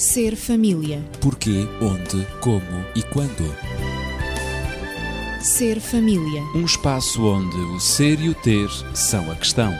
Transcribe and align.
Ser 0.00 0.34
família. 0.34 1.04
Porquê, 1.20 1.68
onde, 1.78 2.26
como 2.40 2.86
e 2.96 3.02
quando. 3.02 3.54
Ser 5.42 5.78
família. 5.78 6.42
Um 6.54 6.64
espaço 6.64 7.22
onde 7.22 7.54
o 7.54 7.78
ser 7.78 8.18
e 8.18 8.30
o 8.30 8.34
ter 8.34 8.70
são 8.94 9.30
a 9.30 9.36
questão. 9.36 9.70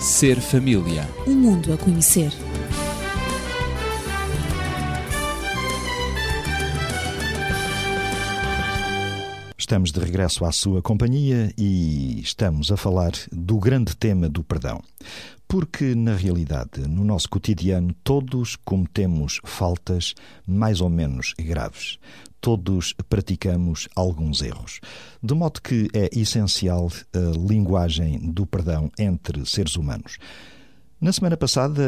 Ser 0.00 0.40
família. 0.40 1.06
Um 1.26 1.34
mundo 1.34 1.74
a 1.74 1.76
conhecer. 1.76 2.32
Estamos 9.58 9.92
de 9.92 10.00
regresso 10.00 10.44
à 10.46 10.52
sua 10.52 10.80
companhia 10.80 11.52
e 11.56 12.18
estamos 12.20 12.72
a 12.72 12.78
falar 12.78 13.12
do 13.30 13.58
grande 13.58 13.94
tema 13.94 14.26
do 14.26 14.42
perdão. 14.42 14.82
Porque, 15.52 15.94
na 15.94 16.14
realidade, 16.14 16.88
no 16.88 17.04
nosso 17.04 17.28
cotidiano, 17.28 17.94
todos 18.02 18.56
cometemos 18.56 19.38
faltas 19.44 20.14
mais 20.46 20.80
ou 20.80 20.88
menos 20.88 21.34
graves. 21.38 21.98
Todos 22.40 22.94
praticamos 23.06 23.86
alguns 23.94 24.40
erros. 24.40 24.80
De 25.22 25.34
modo 25.34 25.60
que 25.60 25.90
é 25.92 26.08
essencial 26.18 26.90
a 27.12 27.36
linguagem 27.36 28.32
do 28.32 28.46
perdão 28.46 28.90
entre 28.98 29.44
seres 29.44 29.76
humanos. 29.76 30.16
Na 31.02 31.12
semana 31.12 31.36
passada 31.36 31.82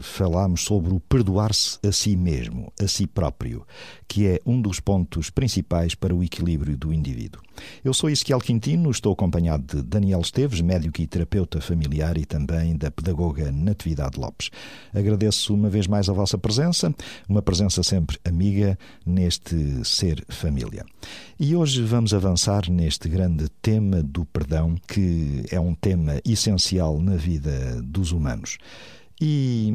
falámos 0.00 0.62
sobre 0.62 0.94
o 0.94 1.00
perdoar-se 1.00 1.76
a 1.84 1.90
si 1.90 2.14
mesmo, 2.14 2.72
a 2.80 2.86
si 2.86 3.04
próprio, 3.04 3.66
que 4.06 4.28
é 4.28 4.40
um 4.46 4.62
dos 4.62 4.78
pontos 4.78 5.28
principais 5.28 5.96
para 5.96 6.14
o 6.14 6.22
equilíbrio 6.22 6.76
do 6.76 6.92
indivíduo. 6.92 7.42
Eu 7.84 7.92
sou 7.92 8.08
Ezequiel 8.08 8.38
Quintino, 8.38 8.92
estou 8.92 9.12
acompanhado 9.12 9.78
de 9.78 9.82
Daniel 9.82 10.20
Esteves, 10.20 10.60
médico 10.60 11.00
e 11.00 11.06
terapeuta 11.08 11.60
familiar 11.60 12.16
e 12.16 12.24
também 12.24 12.76
da 12.76 12.92
pedagoga 12.92 13.50
Natividade 13.50 14.20
Lopes. 14.20 14.50
Agradeço 14.94 15.52
uma 15.52 15.68
vez 15.68 15.88
mais 15.88 16.08
a 16.08 16.12
vossa 16.12 16.38
presença, 16.38 16.94
uma 17.28 17.42
presença 17.42 17.82
sempre 17.82 18.20
amiga 18.24 18.78
neste 19.04 19.84
ser 19.84 20.24
família. 20.28 20.86
E 21.40 21.56
hoje 21.56 21.82
vamos 21.82 22.14
avançar 22.14 22.70
neste 22.70 23.08
grande 23.08 23.48
tema 23.60 24.00
do 24.00 24.24
perdão, 24.24 24.76
que 24.86 25.44
é 25.50 25.58
um 25.58 25.74
tema 25.74 26.20
essencial 26.24 27.00
na 27.00 27.16
vida 27.16 27.82
dos 27.82 28.12
humanos. 28.12 28.43
E 29.20 29.72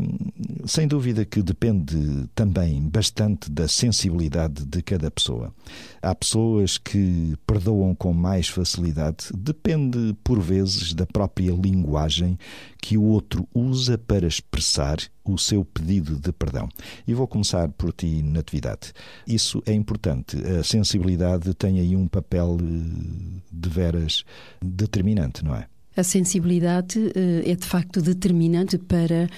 sem 0.65 0.85
dúvida 0.85 1.23
que 1.23 1.41
depende 1.41 2.27
também 2.35 2.81
bastante 2.81 3.49
da 3.49 3.69
sensibilidade 3.69 4.65
de 4.65 4.81
cada 4.81 5.09
pessoa. 5.09 5.53
Há 6.01 6.13
pessoas 6.13 6.77
que 6.77 7.35
perdoam 7.47 7.95
com 7.95 8.11
mais 8.11 8.49
facilidade, 8.49 9.27
depende 9.33 10.13
por 10.25 10.41
vezes 10.41 10.93
da 10.93 11.05
própria 11.05 11.51
linguagem 11.51 12.37
que 12.81 12.97
o 12.97 13.03
outro 13.03 13.47
usa 13.53 13.97
para 13.97 14.27
expressar 14.27 14.97
o 15.23 15.37
seu 15.37 15.63
pedido 15.63 16.17
de 16.17 16.33
perdão. 16.33 16.67
E 17.07 17.13
vou 17.13 17.27
começar 17.27 17.69
por 17.69 17.93
ti, 17.93 18.21
Natividade. 18.21 18.91
Isso 19.25 19.63
é 19.65 19.71
importante. 19.73 20.37
A 20.59 20.63
sensibilidade 20.63 21.53
tem 21.53 21.79
aí 21.79 21.95
um 21.95 22.07
papel 22.07 22.57
eh, 22.59 23.41
de 23.51 23.69
veras 23.69 24.25
determinante, 24.61 25.45
não 25.45 25.55
é? 25.55 25.67
A 25.99 26.03
sensibilidade 26.03 26.97
uh, 26.97 27.11
é 27.43 27.53
de 27.55 27.65
facto 27.65 28.01
determinante 28.01 28.77
para 28.77 29.29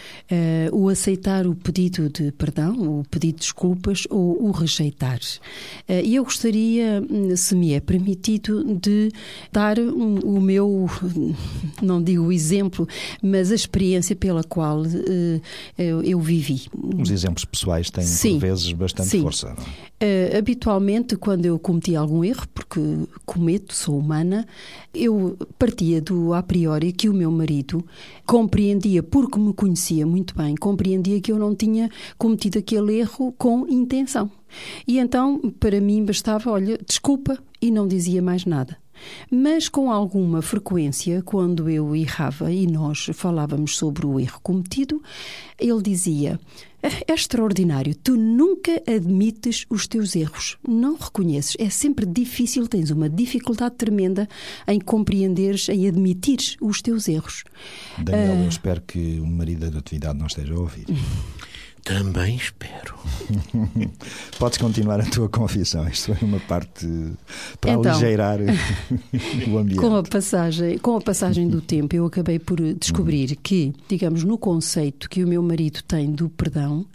uh, 0.71 0.75
o 0.75 0.89
aceitar 0.89 1.47
o 1.47 1.55
pedido 1.55 2.07
de 2.07 2.31
perdão, 2.33 2.99
o 2.99 3.03
pedido 3.09 3.37
de 3.37 3.41
desculpas 3.41 4.05
ou 4.11 4.47
o 4.47 4.51
rejeitar. 4.51 5.17
Uh, 5.89 5.93
e 6.03 6.13
eu 6.13 6.23
gostaria, 6.23 7.01
se 7.35 7.55
me 7.55 7.73
é 7.73 7.79
permitido, 7.79 8.63
de 8.75 9.11
dar 9.51 9.79
um, 9.79 10.19
o 10.19 10.39
meu, 10.39 10.87
não 11.81 11.99
digo 11.99 12.31
exemplo, 12.31 12.87
mas 13.23 13.51
a 13.51 13.55
experiência 13.55 14.15
pela 14.15 14.43
qual 14.43 14.83
eu, 15.79 16.03
eu, 16.03 16.19
vivi. 16.19 16.67
Os 16.99 17.09
exemplos 17.09 17.43
pessoais 17.43 17.89
têm, 17.89 18.05
sim, 18.05 18.33
por 18.33 18.41
vezes, 18.41 18.71
bastante 18.73 19.09
sim. 19.09 19.21
força. 19.23 19.55
É? 20.03 20.35
habitualmente, 20.35 21.15
quando 21.15 21.45
eu 21.45 21.59
cometi 21.59 21.95
algum 21.95 22.23
erro, 22.23 22.47
porque 22.55 22.79
cometo, 23.23 23.75
sou 23.75 23.99
humana, 23.99 24.47
eu 24.95 25.37
partia 25.59 26.01
do 26.01 26.33
a 26.33 26.41
priori 26.41 26.91
que 26.91 27.07
o 27.07 27.13
meu 27.13 27.29
marido 27.29 27.85
compreendia, 28.25 29.03
porque 29.03 29.37
me 29.37 29.53
conhecia 29.53 30.03
muito 30.07 30.35
bem, 30.35 30.55
compreendia 30.55 31.21
que 31.21 31.31
eu 31.31 31.37
não 31.37 31.53
tinha 31.53 31.87
cometido 32.17 32.57
aquele 32.57 32.97
erro 32.97 33.31
com 33.37 33.67
intenção. 33.67 34.31
E 34.87 34.97
então, 34.97 35.39
para 35.59 35.79
mim, 35.79 36.03
bastava, 36.03 36.49
olha, 36.49 36.79
desculpa, 36.83 37.37
e 37.61 37.69
não 37.69 37.87
dizia 37.87 38.23
mais 38.23 38.43
nada. 38.43 38.77
Mas 39.29 39.69
com 39.69 39.91
alguma 39.91 40.41
frequência, 40.41 41.21
quando 41.21 41.69
eu 41.69 41.95
errava 41.95 42.51
e 42.51 42.65
nós 42.65 43.09
falávamos 43.13 43.77
sobre 43.77 44.05
o 44.05 44.19
erro 44.19 44.39
cometido, 44.41 45.01
ele 45.59 45.81
dizia: 45.81 46.39
é 46.81 47.13
extraordinário. 47.13 47.95
Tu 47.95 48.15
nunca 48.15 48.81
admites 48.87 49.65
os 49.69 49.87
teus 49.87 50.15
erros. 50.15 50.57
Não 50.67 50.95
reconheces. 50.95 51.55
É 51.59 51.69
sempre 51.69 52.05
difícil, 52.05 52.67
tens 52.67 52.89
uma 52.89 53.09
dificuldade 53.09 53.75
tremenda 53.75 54.27
em 54.67 54.79
compreenderes, 54.79 55.69
em 55.69 55.87
admitires 55.87 56.57
os 56.59 56.81
teus 56.81 57.07
erros. 57.07 57.43
Daniel, 57.97 58.35
uh... 58.35 58.43
eu 58.43 58.49
espero 58.49 58.81
que 58.81 59.19
o 59.19 59.27
marido 59.27 59.69
da 59.69 59.79
atividade 59.79 60.17
não 60.17 60.27
esteja 60.27 60.53
a 60.53 60.59
ouvir. 60.59 60.85
Também 61.83 62.35
espero. 62.35 62.95
Podes 64.37 64.57
continuar 64.57 64.99
a 64.99 65.05
tua 65.05 65.27
confissão. 65.27 65.87
Isto 65.87 66.13
foi 66.15 66.27
uma 66.27 66.39
parte 66.39 66.87
para 67.59 67.71
então, 67.71 67.91
aligeirar 67.91 68.39
o 69.49 69.57
ambiente. 69.57 69.79
Com 69.79 69.95
a, 69.95 70.03
passagem, 70.03 70.77
com 70.77 70.97
a 70.97 71.01
passagem 71.01 71.47
do 71.47 71.59
tempo, 71.59 71.95
eu 71.95 72.05
acabei 72.05 72.37
por 72.37 72.59
descobrir 72.75 73.35
que, 73.35 73.73
digamos, 73.87 74.23
no 74.23 74.37
conceito 74.37 75.09
que 75.09 75.23
o 75.23 75.27
meu 75.27 75.41
marido 75.41 75.81
tem 75.83 76.11
do 76.11 76.29
perdão 76.29 76.85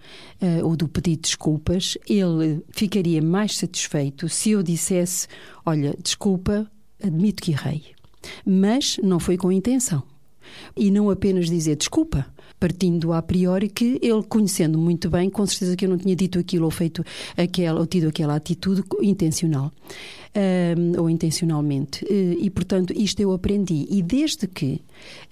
uh, 0.41 0.65
ou 0.65 0.77
do 0.77 0.89
pedido 0.89 1.17
de 1.17 1.23
desculpas, 1.23 1.99
ele 2.09 2.63
ficaria 2.71 3.21
mais 3.21 3.57
satisfeito 3.57 4.29
se 4.29 4.51
eu 4.51 4.63
dissesse: 4.63 5.27
Olha, 5.65 5.97
desculpa, 6.01 6.71
admito 7.03 7.43
que 7.43 7.53
errei. 7.53 7.83
Mas 8.45 8.99
não 9.03 9.19
foi 9.19 9.37
com 9.37 9.51
intenção. 9.51 10.03
E 10.77 10.91
não 10.91 11.11
apenas 11.11 11.49
dizer 11.49 11.77
desculpa, 11.77 12.27
partindo 12.59 13.13
a 13.13 13.23
priori 13.23 13.69
que 13.69 13.99
ele, 14.03 14.23
conhecendo 14.23 14.79
muito 14.79 15.11
bem, 15.11 15.29
com 15.29 15.47
certeza 15.47 15.77
que 15.77 15.85
eu 15.85 15.91
não 15.91 15.99
tinha 15.99 16.17
dito 16.17 16.39
aquilo 16.39 16.65
ou 16.65 16.71
feito 16.71 17.05
aquela, 17.37 17.81
ou 17.81 17.87
tido 17.87 18.09
aquela 18.09 18.35
atitude 18.35 18.83
intencional. 19.03 19.73
Um, 20.39 21.01
ou 21.01 21.09
intencionalmente. 21.09 22.05
Uh, 22.05 22.37
e, 22.39 22.51
portanto, 22.51 22.93
isto 22.95 23.19
eu 23.21 23.33
aprendi. 23.33 23.87
E 23.89 24.03
desde 24.03 24.47
que 24.47 24.83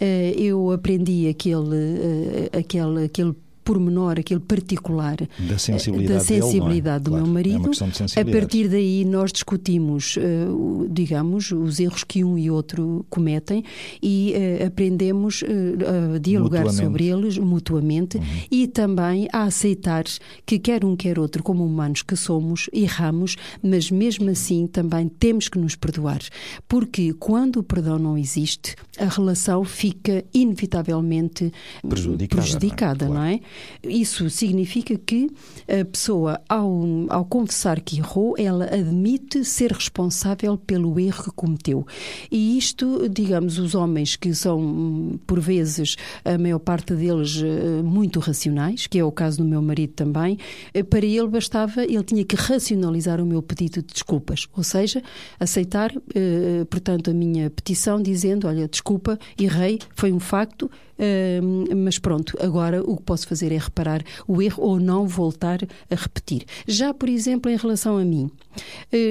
uh, 0.01 0.41
eu 0.41 0.71
aprendi 0.71 1.29
aquele, 1.29 1.59
uh, 1.61 2.59
aquele, 2.59 3.05
aquele 3.05 3.35
pormenor, 3.65 4.19
aquele 4.19 4.41
particular 4.41 5.17
da 5.39 5.59
sensibilidade, 5.59 6.19
da 6.19 6.21
sensibilidade 6.21 7.05
dele, 7.05 7.17
do 7.17 7.19
é? 7.19 7.23
meu 7.23 7.33
marido. 7.33 7.71
É 8.17 8.21
a 8.21 8.25
partir 8.25 8.69
daí 8.69 9.05
nós 9.05 9.33
discutimos, 9.33 10.17
uh, 10.17 10.87
digamos, 10.91 11.51
os 11.51 11.81
erros 11.81 12.05
que 12.05 12.23
um 12.23 12.37
e 12.37 12.51
outro 12.51 13.05
cometem 13.09 13.65
e 14.03 14.35
uh, 14.37 14.67
aprendemos 14.67 15.43
a 15.43 16.19
dialogar 16.19 16.71
sobre 16.71 17.07
eles 17.07 17.39
mutuamente 17.39 18.19
uhum. 18.19 18.25
e 18.51 18.67
também 18.67 19.29
a 19.33 19.45
aceitar 19.45 20.05
que 20.45 20.59
quer 20.59 20.85
um 20.85 20.95
quer 20.95 21.19
outro, 21.19 21.43
como 21.43 21.65
humanos 21.65 22.03
que 22.03 22.17
somos, 22.17 22.69
erramos, 22.73 23.37
mas 23.63 23.91
mesmo 23.91 24.29
assim 24.31 24.67
também 24.67 25.09
temos 25.09 25.49
que 25.49 25.59
nos 25.59 25.75
perdoar, 25.75 26.21
porque 26.69 27.13
quando 27.15 27.59
o 27.59 27.63
perdão 27.63 27.99
não 27.99 28.19
existe, 28.19 28.75
a 28.99 29.07
relação 29.07 29.65
fica 29.65 30.25
inevitavelmente 30.33 31.53
prejudicada, 31.89 32.43
prejudicada 32.43 33.09
não 33.09 33.15
é? 33.15 33.19
Não 33.19 33.25
é? 33.25 33.41
Isso 33.83 34.29
significa 34.31 34.97
que 34.97 35.31
a 35.69 35.85
pessoa, 35.85 36.41
ao, 36.49 36.85
ao 37.09 37.25
confessar 37.25 37.81
que 37.81 37.99
errou, 37.99 38.35
ela 38.39 38.67
admite 38.67 39.45
ser 39.45 39.73
responsável 39.73 40.57
pelo 40.57 40.99
erro 40.99 41.25
que 41.25 41.31
cometeu. 41.31 41.87
E 42.31 42.57
isto, 42.59 43.09
digamos, 43.09 43.59
os 43.59 43.75
homens 43.75 44.17
que 44.17 44.35
são, 44.35 45.19
por 45.27 45.41
vezes, 45.41 45.97
a 46.25 46.39
maior 46.39 46.59
parte 46.59 46.95
deles 46.95 47.43
eh, 47.43 47.83
muito 47.83 48.21
racionais, 48.21 48.87
que 48.87 48.99
é 48.99 49.05
o 49.05 49.13
caso 49.13 49.39
do 49.39 49.45
meu 49.45 49.63
marido 49.63 49.93
também, 49.93 50.39
eh, 50.73 50.83
para 50.83 51.05
ele 51.05 51.29
bastava, 51.29 51.85
ele 51.85 52.03
tinha 52.03 52.25
que 52.25 52.37
racionalizar 52.37 53.21
o 53.21 53.27
meu 53.27 53.43
pedido 53.43 53.81
de 53.83 53.93
desculpas, 53.93 54.47
ou 54.57 54.63
seja, 54.63 55.03
aceitar, 55.39 55.93
eh, 56.15 56.65
portanto, 56.69 57.11
a 57.11 57.15
minha 57.15 57.51
petição 57.51 58.01
dizendo, 58.03 58.47
olha, 58.47 58.69
desculpa, 58.69 59.19
errei, 59.39 59.79
foi 59.95 60.13
um 60.13 60.21
facto, 60.21 60.71
mas 61.77 61.99
pronto, 61.99 62.37
agora 62.41 62.81
o 62.81 62.97
que 62.97 63.03
posso 63.03 63.27
fazer 63.27 63.44
é 63.53 63.59
reparar 63.59 64.03
o 64.27 64.41
erro 64.43 64.63
ou 64.63 64.81
não 64.81 65.07
voltar 65.07 65.61
a 65.91 65.95
repetir. 65.95 66.45
Já, 66.67 66.93
por 66.93 67.09
exemplo, 67.09 67.51
em 67.51 67.57
relação 67.57 67.99
a 67.99 68.05
mim, 68.05 68.31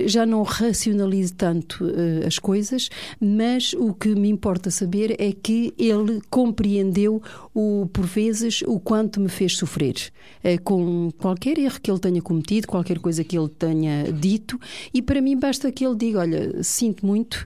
já 0.07 0.25
não 0.25 0.43
racionalizo 0.43 1.33
tanto 1.35 1.85
eh, 1.85 2.25
as 2.25 2.39
coisas, 2.39 2.89
mas 3.19 3.73
o 3.73 3.93
que 3.93 4.15
me 4.15 4.29
importa 4.29 4.71
saber 4.71 5.15
é 5.19 5.31
que 5.31 5.73
ele 5.77 6.21
compreendeu, 6.29 7.21
o, 7.53 7.87
por 7.91 8.05
vezes, 8.05 8.61
o 8.65 8.79
quanto 8.79 9.19
me 9.19 9.29
fez 9.29 9.57
sofrer, 9.57 9.95
eh, 10.43 10.57
com 10.57 11.11
qualquer 11.17 11.57
erro 11.57 11.79
que 11.81 11.91
ele 11.91 11.99
tenha 11.99 12.21
cometido, 12.21 12.67
qualquer 12.67 12.99
coisa 12.99 13.23
que 13.23 13.37
ele 13.37 13.49
tenha 13.49 14.11
dito, 14.11 14.59
e 14.93 15.01
para 15.01 15.21
mim 15.21 15.37
basta 15.37 15.71
que 15.71 15.85
ele 15.85 15.95
diga: 15.95 16.19
Olha, 16.19 16.63
sinto 16.63 17.05
muito, 17.05 17.45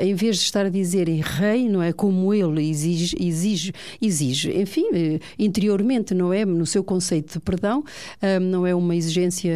em 0.00 0.14
vez 0.14 0.36
de 0.36 0.42
estar 0.42 0.66
a 0.66 0.68
dizer 0.68 1.08
errei, 1.08 1.68
não 1.68 1.82
é? 1.82 1.92
Como 1.92 2.32
ele 2.34 2.68
exige, 2.68 3.16
exige, 3.18 3.72
exige 4.00 4.52
enfim, 4.60 4.84
interiormente, 5.38 6.14
não 6.14 6.32
é? 6.32 6.44
No 6.44 6.66
seu 6.66 6.84
conceito 6.84 7.34
de 7.34 7.40
perdão, 7.40 7.84
não 8.50 8.66
é 8.66 8.74
uma 8.74 8.94
exigência, 8.94 9.52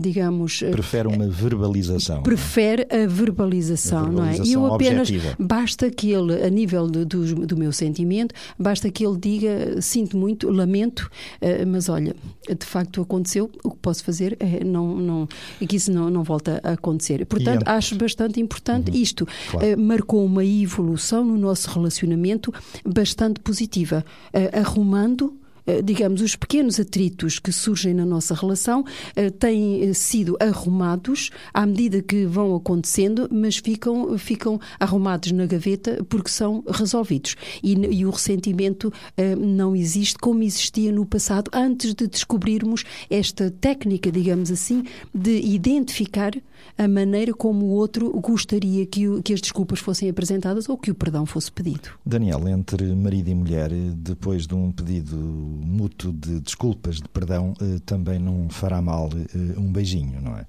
digamos. 0.00 0.62
Prefere 0.88 1.08
uma 1.08 1.28
verbalização. 1.28 2.22
Prefere 2.22 2.82
a 2.90 3.06
verbalização, 3.06 3.98
a 3.98 4.08
verbalização 4.08 4.12
não 4.12 4.24
é? 4.24 4.36
E 4.38 4.52
eu 4.52 4.74
apenas. 4.74 5.08
Objetiva. 5.08 5.36
Basta 5.38 5.90
que 5.90 6.10
ele, 6.10 6.42
a 6.42 6.50
nível 6.50 6.88
de, 6.88 7.04
do, 7.04 7.46
do 7.46 7.56
meu 7.56 7.72
sentimento, 7.72 8.34
basta 8.58 8.90
que 8.90 9.06
ele 9.06 9.18
diga: 9.18 9.80
sinto 9.80 10.16
muito, 10.16 10.50
lamento, 10.50 11.10
eh, 11.40 11.64
mas 11.64 11.88
olha, 11.88 12.14
de 12.48 12.66
facto 12.66 13.00
aconteceu, 13.00 13.50
o 13.62 13.70
que 13.70 13.76
posso 13.78 14.02
fazer 14.02 14.36
é 14.40 14.64
não. 14.64 14.96
não 14.96 15.28
que 15.68 15.76
isso 15.76 15.92
não, 15.92 16.08
não 16.08 16.24
volta 16.24 16.60
a 16.64 16.72
acontecer. 16.72 17.24
Portanto, 17.26 17.62
e, 17.66 17.70
acho 17.70 17.94
bastante 17.96 18.40
importante 18.40 18.90
uhum, 18.90 18.96
isto. 18.96 19.28
Claro. 19.50 19.74
Uh, 19.74 19.80
marcou 19.80 20.24
uma 20.24 20.44
evolução 20.44 21.24
no 21.24 21.36
nosso 21.36 21.70
relacionamento 21.70 22.52
bastante 22.84 23.40
positiva, 23.40 24.04
uh, 24.32 24.58
arrumando 24.58 25.36
eh, 25.36 25.47
digamos, 25.82 26.20
os 26.20 26.36
pequenos 26.36 26.78
atritos 26.80 27.38
que 27.38 27.52
surgem 27.52 27.94
na 27.94 28.04
nossa 28.04 28.34
relação 28.34 28.84
eh, 29.14 29.30
têm 29.30 29.82
eh, 29.82 29.92
sido 29.92 30.36
arrumados 30.40 31.30
à 31.52 31.66
medida 31.66 32.02
que 32.02 32.24
vão 32.26 32.54
acontecendo, 32.54 33.28
mas 33.30 33.56
ficam, 33.56 34.16
ficam 34.18 34.60
arrumados 34.78 35.32
na 35.32 35.46
gaveta 35.46 36.04
porque 36.08 36.30
são 36.30 36.64
resolvidos. 36.68 37.36
E, 37.62 37.74
e 37.74 38.06
o 38.06 38.10
ressentimento 38.10 38.92
não 39.38 39.74
existe 39.74 40.18
como 40.18 40.42
existia 40.42 40.92
no 40.92 41.04
passado, 41.04 41.50
antes 41.52 41.94
de 41.94 42.06
descobrirmos 42.06 42.84
esta 43.10 43.50
técnica, 43.50 44.10
digamos 44.10 44.50
assim, 44.50 44.84
de 45.14 45.40
identificar 45.40 46.32
a 46.76 46.86
maneira 46.88 47.32
como 47.32 47.66
o 47.66 47.70
outro 47.70 48.10
gostaria 48.20 48.84
que, 48.86 49.08
o, 49.08 49.22
que 49.22 49.32
as 49.32 49.40
desculpas 49.40 49.80
fossem 49.80 50.08
apresentadas 50.08 50.68
ou 50.68 50.76
que 50.76 50.90
o 50.90 50.94
perdão 50.94 51.24
fosse 51.24 51.50
pedido. 51.50 51.90
Daniel, 52.04 52.46
entre 52.48 52.94
marido 52.94 53.28
e 53.28 53.34
mulher, 53.34 53.70
depois 53.70 54.46
de 54.46 54.54
um 54.54 54.70
pedido 54.72 55.16
mútuo 55.16 56.12
de 56.12 56.40
desculpas, 56.40 56.96
de 56.96 57.08
perdão, 57.08 57.54
eh, 57.60 57.78
também 57.84 58.18
não 58.18 58.48
fará 58.48 58.82
mal 58.82 59.08
eh, 59.14 59.58
um 59.58 59.72
beijinho, 59.72 60.20
não 60.20 60.36
é? 60.36 60.46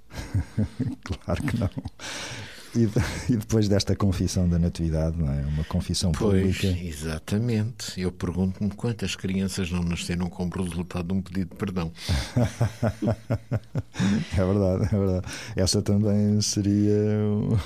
claro 1.03 1.43
que 1.43 1.59
não. 1.59 1.69
E, 2.75 2.87
e, 3.33 3.37
depois 3.37 3.67
desta 3.67 3.95
confissão 3.95 4.47
da 4.47 4.59
natividade, 4.59 5.17
não 5.17 5.31
é? 5.31 5.41
Uma 5.41 5.63
confissão 5.63 6.11
pois, 6.11 6.57
pública. 6.57 6.67
Exatamente. 6.85 7.99
Eu 7.99 8.11
pergunto-me 8.11 8.69
quantas 8.71 9.15
crianças 9.15 9.71
não 9.71 9.83
nasceram 9.83 10.29
como 10.29 10.51
resultado 10.51 11.07
de 11.07 11.13
um 11.13 11.21
pedido 11.21 11.49
de 11.51 11.55
perdão. 11.55 11.91
é 14.33 14.45
verdade, 14.45 14.83
é 14.83 14.97
verdade. 14.97 15.27
Essa 15.55 15.81
também 15.81 16.39
seria 16.41 16.93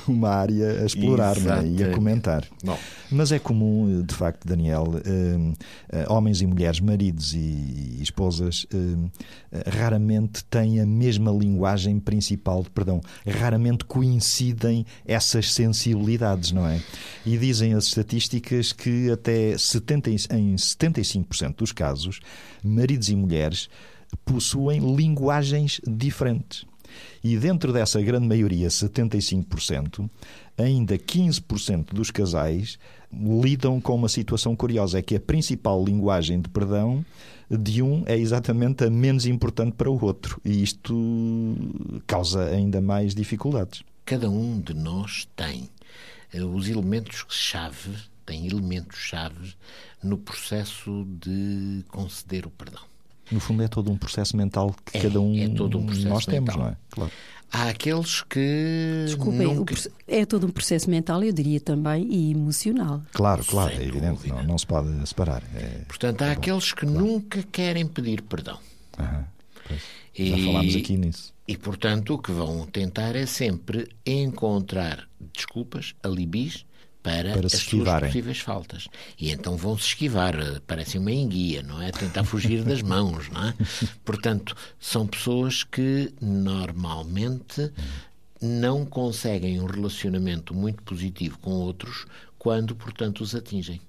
uma 0.08 0.30
área 0.30 0.82
a 0.82 0.86
explorar 0.86 1.38
é? 1.38 1.68
e 1.68 1.84
a 1.84 1.94
comentar. 1.94 2.46
Bom. 2.64 2.78
Mas 3.12 3.32
é 3.32 3.40
comum, 3.40 4.02
de 4.02 4.16
facto, 4.16 4.48
Daniel, 4.48 4.86
eh, 5.06 5.54
eh, 5.90 6.06
homens 6.10 6.42
e 6.42 6.48
mulheres, 6.48 6.80
maridos 6.80 7.34
e 7.34 8.00
esposas, 8.02 8.66
eh, 8.74 9.70
raramente 9.70 10.44
têm 10.46 10.80
a 10.80 10.86
mesma 10.86 11.32
linguagem 11.32 12.00
principal 12.00 12.64
de 12.64 12.72
perdão. 12.72 13.02
Raramente 13.28 13.86
coincidem 13.86 14.86
essas 15.06 15.54
sensibilidades, 15.54 16.52
não 16.52 16.68
é? 16.68 16.82
E 17.26 17.38
dizem 17.38 17.74
as 17.74 17.86
estatísticas 17.86 18.72
que 18.72 19.12
até 19.12 19.58
70, 19.58 20.10
em 20.10 20.56
75% 20.56 21.58
dos 21.58 21.72
casos, 21.72 22.20
maridos 22.64 23.10
e 23.10 23.16
mulheres 23.16 23.70
possuem 24.26 24.96
linguagens 24.96 25.82
diferentes. 25.88 26.66
E 27.24 27.38
dentro 27.38 27.74
dessa 27.74 28.02
grande 28.02 28.28
maioria, 28.28 28.68
75%, 28.68 30.10
ainda 30.58 30.98
15% 30.98 31.94
dos 31.94 32.12
casais 32.12 32.78
lidam 33.12 33.80
com 33.80 33.96
uma 33.96 34.10
situação 34.10 34.56
curiosa: 34.56 35.00
é 35.00 35.02
que 35.02 35.16
a 35.16 35.20
principal 35.20 35.84
linguagem 35.84 36.40
de 36.42 36.50
perdão 36.50 37.04
de 37.50 37.82
um 37.82 38.04
é 38.06 38.18
exatamente 38.18 38.84
a 38.84 38.90
menos 38.90 39.26
importante 39.26 39.74
para 39.74 39.90
o 39.90 40.04
outro. 40.04 40.40
E 40.44 40.64
isto 40.64 41.56
causa 42.06 42.46
ainda 42.46 42.82
mais 42.82 43.16
dificuldades 43.16 43.84
cada 44.06 44.30
um 44.30 44.60
de 44.60 44.74
nós 44.74 45.28
tem 45.36 45.70
uh, 46.34 46.46
os 46.46 46.68
elementos-chave, 46.68 47.98
tem 48.26 48.48
elementos-chave 48.48 49.56
no 50.04 50.18
processo 50.18 51.06
de 51.08 51.84
conceder 51.90 52.46
o 52.46 52.50
perdão. 52.50 52.82
No 53.32 53.40
fundo, 53.40 53.64
é 53.64 53.68
todo 53.68 53.92
um 53.92 53.98
processo 53.98 54.36
mental 54.36 54.76
que 54.86 54.98
é, 54.98 55.02
cada 55.02 55.20
um, 55.22 55.36
é 55.38 55.48
todo 55.50 55.78
um 55.78 55.86
processo 55.86 56.10
nós 56.10 56.28
mental. 56.28 56.46
temos, 56.46 56.56
não 56.56 56.68
é? 56.68 56.78
Claro. 56.90 57.12
Há 57.52 57.70
aqueles 57.70 58.22
que. 58.24 59.04
Desculpem, 59.06 59.54
nunca... 59.54 59.76
é 60.08 60.26
todo 60.26 60.48
um 60.48 60.50
processo 60.50 60.90
mental, 60.90 61.24
eu 61.24 61.32
diria 61.32 61.60
também, 61.60 62.08
e 62.12 62.32
emocional. 62.32 63.04
Claro, 63.14 63.46
claro, 63.46 63.76
Sem 63.76 63.86
é 63.86 63.88
evidente, 63.88 64.28
não, 64.28 64.44
não, 64.44 64.58
se 64.58 64.66
pode 64.66 65.08
separar. 65.08 65.44
É... 65.56 65.84
Portanto, 65.88 66.24
há 66.24 66.28
é 66.30 66.32
aqueles 66.32 66.74
que 66.74 66.86
claro. 66.86 67.00
nunca 67.00 67.44
querem 67.44 67.86
pedir 67.86 68.24
perdão. 68.24 68.58
Aham, 70.20 70.38
Já 70.38 70.46
falámos 70.46 70.76
aqui 70.76 70.98
nisso. 70.98 71.34
E, 71.48 71.58
portanto, 71.58 72.14
o 72.14 72.18
que 72.20 72.32
vão 72.32 72.66
tentar 72.66 73.16
é 73.16 73.26
sempre 73.26 73.90
encontrar 74.06 75.08
desculpas, 75.34 75.94
alibis, 76.02 76.66
para, 77.04 77.34
para 77.34 77.48
as 77.48 77.54
suas 77.54 78.00
possíveis 78.00 78.40
faltas. 78.40 78.88
E 79.20 79.30
então 79.30 79.58
vão 79.58 79.78
se 79.78 79.88
esquivar, 79.88 80.36
parecem 80.66 81.02
uma 81.02 81.12
enguia, 81.12 81.62
não 81.62 81.82
é? 81.82 81.92
Tentar 81.92 82.24
fugir 82.24 82.64
das 82.64 82.82
mãos, 82.84 83.30
não 83.30 83.50
é? 83.50 83.54
Portanto, 84.06 84.56
são 84.80 85.06
pessoas 85.06 85.64
que 85.64 86.14
normalmente 86.22 87.72
não 88.42 88.86
conseguem 88.86 89.60
um 89.60 89.66
relacionamento 89.66 90.54
muito 90.56 90.82
positivo 90.84 91.38
com 91.40 91.52
outros 91.52 92.06
quando, 92.40 92.74
portanto, 92.76 93.22
os 93.22 93.36
atingem. 93.36 93.82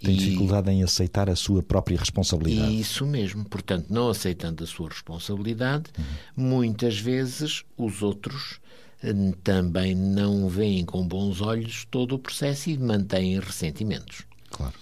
Tem 0.00 0.14
dificuldade 0.14 0.70
em 0.70 0.82
aceitar 0.82 1.28
a 1.28 1.34
sua 1.34 1.62
própria 1.62 1.98
responsabilidade. 1.98 2.78
Isso 2.78 3.04
mesmo. 3.04 3.44
Portanto, 3.44 3.86
não 3.90 4.08
aceitando 4.08 4.62
a 4.62 4.66
sua 4.66 4.88
responsabilidade, 4.88 5.90
uhum. 5.98 6.04
muitas 6.36 6.98
vezes 6.98 7.64
os 7.76 8.00
outros 8.00 8.60
eh, 9.02 9.12
também 9.42 9.94
não 9.94 10.48
veem 10.48 10.84
com 10.84 11.06
bons 11.06 11.40
olhos 11.40 11.84
todo 11.90 12.14
o 12.14 12.18
processo 12.18 12.70
e 12.70 12.78
mantêm 12.78 13.40
ressentimentos. 13.40 14.22
Claro. 14.50 14.74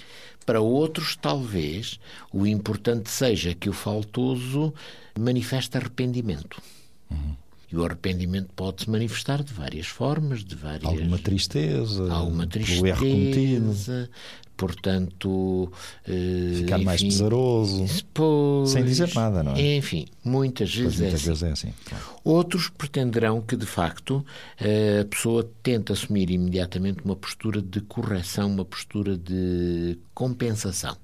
Para 0.45 0.61
outros, 0.61 1.17
talvez, 1.17 1.99
o 2.33 2.47
importante 2.47 3.11
seja 3.11 3.55
que 3.55 3.69
o 3.69 3.73
faltoso 3.73 4.73
manifeste 5.19 5.77
arrependimento. 5.77 6.63
Uhum. 7.11 7.35
E 7.73 7.77
o 7.77 7.85
arrependimento 7.85 8.51
pode 8.55 8.83
se 8.83 8.91
manifestar 8.91 9.43
de 9.43 9.53
várias 9.53 9.89
formas, 9.89 10.45
de 10.45 10.55
várias. 10.55 10.85
Alguma 10.85 11.19
tristeza, 11.19 12.13
alguma 12.13 12.47
tristeza, 12.47 12.87
erro 12.87 13.01
cometido 13.01 14.09
portanto 14.57 15.71
eh, 16.07 16.53
ficar 16.57 16.77
enfim, 16.77 16.85
mais 16.85 17.03
pesaroso 17.03 17.85
pois, 18.15 18.71
sem 18.71 18.85
dizer 18.85 19.15
nada 19.15 19.43
não 19.43 19.55
é 19.55 19.77
enfim 19.77 20.07
muitas 20.25 20.75
vezes, 20.75 20.99
muitas 21.01 21.23
é, 21.23 21.27
vezes 21.27 21.43
assim. 21.43 21.47
é 21.47 21.53
assim 21.53 21.75
claro. 21.85 22.05
outros 22.25 22.69
pretenderão 22.69 23.41
que 23.41 23.57
de 23.57 23.67
facto 23.67 24.25
a 24.59 25.05
pessoa 25.05 25.49
tenta 25.63 25.93
assumir 25.93 26.31
imediatamente 26.31 27.01
uma 27.05 27.17
postura 27.17 27.61
de 27.61 27.81
correção 27.81 28.51
uma 28.51 28.65
postura 28.65 29.17
de 29.17 29.99
compensação 30.15 30.97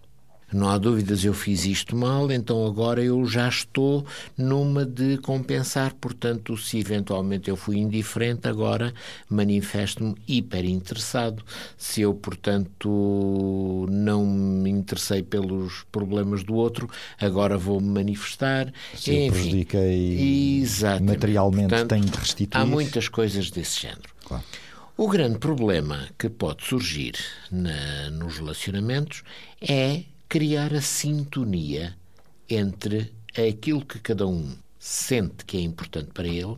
não 0.53 0.69
há 0.69 0.79
dúvidas, 0.79 1.25
eu 1.25 1.33
fiz 1.33 1.65
isto 1.65 1.97
mal, 1.97 2.31
então 2.31 2.67
agora 2.67 3.03
eu 3.03 3.25
já 3.25 3.49
estou 3.49 4.05
numa 4.37 4.85
de 4.85 5.19
compensar. 5.19 5.95
Portanto, 5.95 6.57
se 6.57 6.79
eventualmente 6.79 7.49
eu 7.49 7.57
fui 7.57 7.79
indiferente, 7.79 8.49
agora 8.49 8.93
manifesto-me 9.29 10.15
hiper 10.27 10.65
interessado. 10.65 11.43
Se 11.77 12.03
eu, 12.03 12.15
portanto, 12.15 13.87
não 13.91 14.27
me 14.27 14.71
interessei 14.71 15.23
pelos 15.23 15.85
problemas 15.91 16.45
do 16.45 16.55
outro, 16.55 16.89
agora 17.21 17.57
vou-me 17.57 17.89
manifestar. 17.89 18.73
Se 18.95 19.13
Enfim, 19.13 19.27
eu 19.27 19.33
prejudiquei 19.33 20.65
materialmente, 21.01 21.69
portanto, 21.69 21.89
tenho 21.89 22.05
de 22.05 22.19
restituir. 22.19 22.63
Há 22.63 22.67
muitas 22.67 23.09
coisas 23.09 23.51
desse 23.51 23.81
género. 23.81 24.11
Claro. 24.25 24.45
O 24.97 25.09
grande 25.09 25.39
problema 25.39 26.09
que 26.19 26.29
pode 26.29 26.65
surgir 26.65 27.15
na, 27.51 28.11
nos 28.11 28.37
relacionamentos 28.37 29.23
é 29.61 30.03
criar 30.33 30.73
a 30.73 30.81
sintonia 30.81 31.95
entre 32.49 33.13
aquilo 33.37 33.85
que 33.85 33.99
cada 33.99 34.27
um 34.27 34.57
sente 34.79 35.45
que 35.45 35.59
é 35.59 35.61
importante 35.61 36.11
para 36.11 36.27
ele 36.27 36.57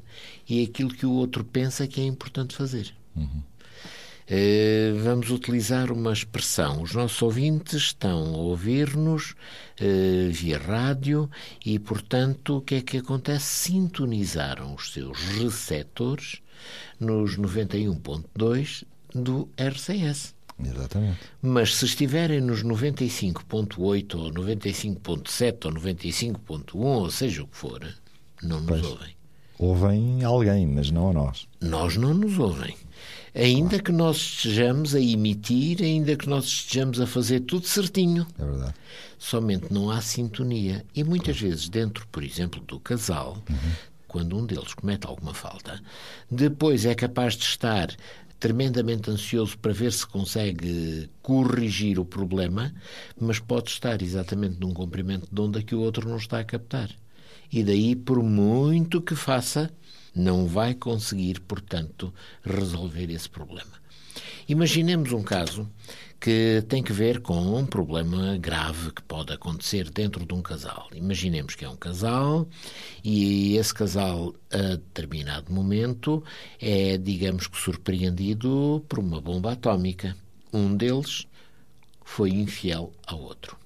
e 0.49 0.62
aquilo 0.62 0.90
que 0.90 1.04
o 1.04 1.11
outro 1.11 1.43
pensa 1.43 1.88
que 1.88 2.00
é 2.00 2.04
importante 2.04 2.54
fazer. 2.54 2.95
Uhum. 3.16 3.43
Uh, 4.31 5.02
vamos 5.02 5.28
utilizar 5.28 5.90
uma 5.90 6.12
expressão. 6.12 6.83
Os 6.83 6.95
nossos 6.95 7.21
ouvintes 7.21 7.83
estão 7.83 8.37
a 8.37 8.38
ouvir-nos 8.38 9.33
uh, 9.33 10.31
via 10.31 10.57
rádio 10.57 11.28
e, 11.66 11.76
portanto, 11.76 12.59
o 12.59 12.61
que 12.61 12.76
é 12.76 12.81
que 12.81 12.99
acontece? 12.99 13.45
Sintonizaram 13.71 14.73
os 14.76 14.93
seus 14.93 15.19
receptores 15.19 16.40
nos 17.00 17.37
91.2 17.37 18.85
do 19.12 19.49
RCS. 19.59 20.33
Exatamente. 20.62 21.18
Mas 21.42 21.75
se 21.75 21.84
estiverem 21.84 22.40
nos 22.40 22.62
95.8 22.62 24.14
ou 24.14 24.32
95.7 24.32 25.66
ou 25.66 25.73
95.1, 25.73 26.75
ou 26.75 27.11
seja 27.11 27.42
o 27.42 27.46
que 27.46 27.56
for, 27.56 27.80
não 28.42 28.61
nos 28.61 28.68
pois. 28.68 28.84
ouvem. 28.84 29.14
Ouvem 29.58 30.25
alguém, 30.25 30.66
mas 30.66 30.90
não 30.90 31.11
a 31.11 31.12
nós. 31.12 31.49
Nós 31.61 31.96
não 31.96 32.14
nos 32.14 32.38
ouvem. 32.38 32.76
Ainda 33.34 33.70
claro. 33.70 33.84
que 33.84 33.92
nós 33.92 34.16
estejamos 34.16 34.94
a 34.94 35.00
emitir, 35.00 35.82
ainda 35.82 36.16
que 36.16 36.28
nós 36.28 36.44
estejamos 36.44 37.00
a 37.00 37.06
fazer 37.06 37.40
tudo 37.40 37.66
certinho. 37.66 38.26
É 38.38 38.44
verdade. 38.44 38.75
Somente 39.18 39.73
não 39.73 39.90
há 39.90 40.00
sintonia. 40.00 40.84
E 40.94 41.02
muitas 41.02 41.38
claro. 41.38 41.50
vezes, 41.50 41.68
dentro, 41.68 42.06
por 42.08 42.23
exemplo, 42.23 42.61
do 42.61 42.78
casal, 42.78 43.42
uhum. 43.50 43.73
quando 44.06 44.37
um 44.37 44.46
deles 44.46 44.75
comete 44.75 45.06
alguma 45.06 45.34
falta, 45.34 45.80
depois 46.30 46.84
é 46.84 46.94
capaz 46.94 47.34
de 47.34 47.44
estar 47.44 47.88
tremendamente 48.44 49.10
ansioso 49.10 49.56
para 49.58 49.72
ver 49.72 49.90
se 49.90 50.06
consegue 50.06 51.08
corrigir 51.22 51.98
o 51.98 52.04
problema, 52.04 52.74
mas 53.18 53.38
pode 53.38 53.70
estar 53.70 54.02
exatamente 54.02 54.60
num 54.60 54.74
comprimento 54.74 55.26
de 55.32 55.40
onda 55.40 55.62
que 55.62 55.74
o 55.74 55.80
outro 55.80 56.06
não 56.06 56.18
está 56.18 56.40
a 56.40 56.44
captar. 56.44 56.90
E 57.50 57.64
daí, 57.64 57.96
por 57.96 58.22
muito 58.22 59.00
que 59.00 59.14
faça, 59.14 59.70
não 60.14 60.46
vai 60.46 60.74
conseguir, 60.74 61.40
portanto, 61.40 62.12
resolver 62.44 63.10
esse 63.10 63.30
problema. 63.30 63.82
Imaginemos 64.49 65.12
um 65.12 65.23
caso 65.23 65.69
que 66.21 66.64
tem 66.69 66.83
que 66.83 66.93
ver 66.93 67.21
com 67.21 67.59
um 67.59 67.66
problema 67.66 68.38
grave 68.38 68.93
que 68.93 69.02
pode 69.02 69.33
acontecer 69.33 69.90
dentro 69.90 70.25
de 70.25 70.33
um 70.33 70.40
casal. 70.40 70.88
Imaginemos 70.95 71.54
que 71.54 71.64
é 71.64 71.69
um 71.69 71.76
casal 71.76 72.49
e 73.04 73.57
esse 73.57 73.75
casal, 73.75 74.35
a 74.50 74.76
determinado 74.76 75.52
momento, 75.52 76.25
é, 76.59 76.97
digamos 76.97 77.47
que, 77.47 77.59
surpreendido 77.59 78.83
por 78.88 78.99
uma 78.99 79.21
bomba 79.21 79.52
atómica. 79.52 80.16
Um 80.52 80.75
deles 80.75 81.26
foi 82.04 82.31
infiel 82.31 82.93
ao 83.07 83.21
outro. 83.21 83.63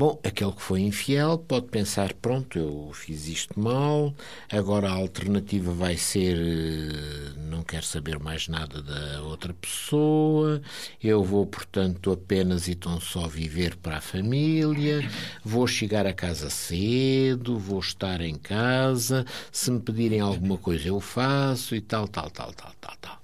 Bom, 0.00 0.18
aquele 0.24 0.52
que 0.52 0.62
foi 0.62 0.80
infiel 0.80 1.36
pode 1.36 1.66
pensar: 1.66 2.14
pronto, 2.14 2.58
eu 2.58 2.90
fiz 2.94 3.28
isto 3.28 3.60
mal, 3.60 4.14
agora 4.50 4.88
a 4.88 4.94
alternativa 4.94 5.70
vai 5.72 5.98
ser 5.98 6.38
eh, 6.38 7.32
não 7.36 7.62
quero 7.62 7.84
saber 7.84 8.18
mais 8.18 8.48
nada 8.48 8.80
da 8.80 9.20
outra 9.20 9.52
pessoa, 9.52 10.62
eu 11.04 11.22
vou, 11.22 11.44
portanto, 11.44 12.12
apenas 12.12 12.66
e 12.66 12.74
tão 12.74 12.98
só 12.98 13.28
viver 13.28 13.76
para 13.76 13.98
a 13.98 14.00
família, 14.00 15.06
vou 15.44 15.66
chegar 15.66 16.06
a 16.06 16.14
casa 16.14 16.48
cedo, 16.48 17.58
vou 17.58 17.80
estar 17.80 18.22
em 18.22 18.36
casa, 18.36 19.26
se 19.52 19.70
me 19.70 19.80
pedirem 19.80 20.20
alguma 20.20 20.56
coisa 20.56 20.88
eu 20.88 20.98
faço 20.98 21.74
e 21.74 21.80
tal, 21.82 22.08
tal, 22.08 22.30
tal, 22.30 22.54
tal, 22.54 22.72
tal, 22.80 22.96
tal. 23.02 23.20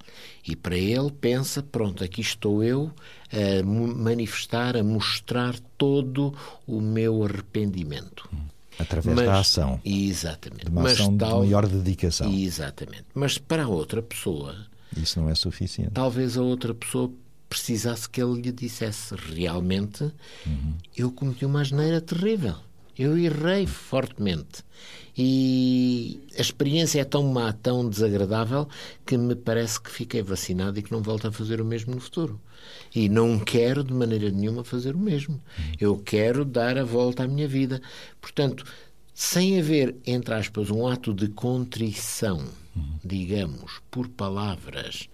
E 0.46 0.54
para 0.54 0.76
ele 0.76 1.10
pensa: 1.10 1.62
pronto, 1.62 2.04
aqui 2.04 2.20
estou 2.20 2.62
eu 2.62 2.92
a 3.32 3.64
manifestar, 3.64 4.76
a 4.76 4.82
mostrar 4.82 5.58
todo 5.76 6.34
o 6.66 6.80
meu 6.80 7.24
arrependimento. 7.24 8.28
Através 8.78 9.16
Mas, 9.16 9.26
da 9.26 9.40
ação. 9.40 9.80
Exatamente. 9.84 10.64
De 10.64 10.70
uma 10.70 10.82
Mas 10.82 10.94
ação 10.94 11.16
tal, 11.16 11.40
de 11.40 11.46
maior 11.46 11.66
dedicação. 11.66 12.32
Exatamente. 12.32 13.04
Mas 13.14 13.38
para 13.38 13.64
a 13.64 13.68
outra 13.68 14.02
pessoa. 14.02 14.54
Isso 14.96 15.20
não 15.20 15.30
é 15.30 15.34
suficiente. 15.34 15.92
Talvez 15.92 16.36
a 16.36 16.42
outra 16.42 16.74
pessoa 16.74 17.10
precisasse 17.48 18.08
que 18.08 18.22
ele 18.22 18.42
lhe 18.42 18.52
dissesse 18.52 19.14
realmente: 19.14 20.04
uhum. 20.46 20.74
eu 20.96 21.10
cometi 21.10 21.46
uma 21.46 21.62
asneira 21.62 22.00
terrível. 22.00 22.56
Eu 22.98 23.16
errei 23.16 23.66
fortemente. 23.66 24.64
E 25.18 26.20
a 26.36 26.40
experiência 26.40 27.00
é 27.00 27.04
tão 27.04 27.22
má, 27.24 27.52
tão 27.52 27.88
desagradável, 27.88 28.68
que 29.04 29.16
me 29.16 29.34
parece 29.34 29.80
que 29.80 29.90
fiquei 29.90 30.22
vacinado 30.22 30.78
e 30.78 30.82
que 30.82 30.92
não 30.92 31.02
volto 31.02 31.28
a 31.28 31.32
fazer 31.32 31.60
o 31.60 31.64
mesmo 31.64 31.94
no 31.94 32.00
futuro. 32.00 32.40
E 32.94 33.08
não 33.08 33.38
quero 33.38 33.84
de 33.84 33.92
maneira 33.92 34.30
nenhuma 34.30 34.64
fazer 34.64 34.94
o 34.94 34.98
mesmo. 34.98 35.40
Eu 35.80 35.98
quero 35.98 36.44
dar 36.44 36.78
a 36.78 36.84
volta 36.84 37.24
à 37.24 37.28
minha 37.28 37.48
vida. 37.48 37.80
Portanto, 38.20 38.64
sem 39.14 39.58
haver, 39.58 39.96
entre 40.06 40.34
aspas, 40.34 40.70
um 40.70 40.86
ato 40.86 41.12
de 41.14 41.28
contrição, 41.28 42.44
digamos, 43.04 43.80
por 43.90 44.08
palavras, 44.08 45.08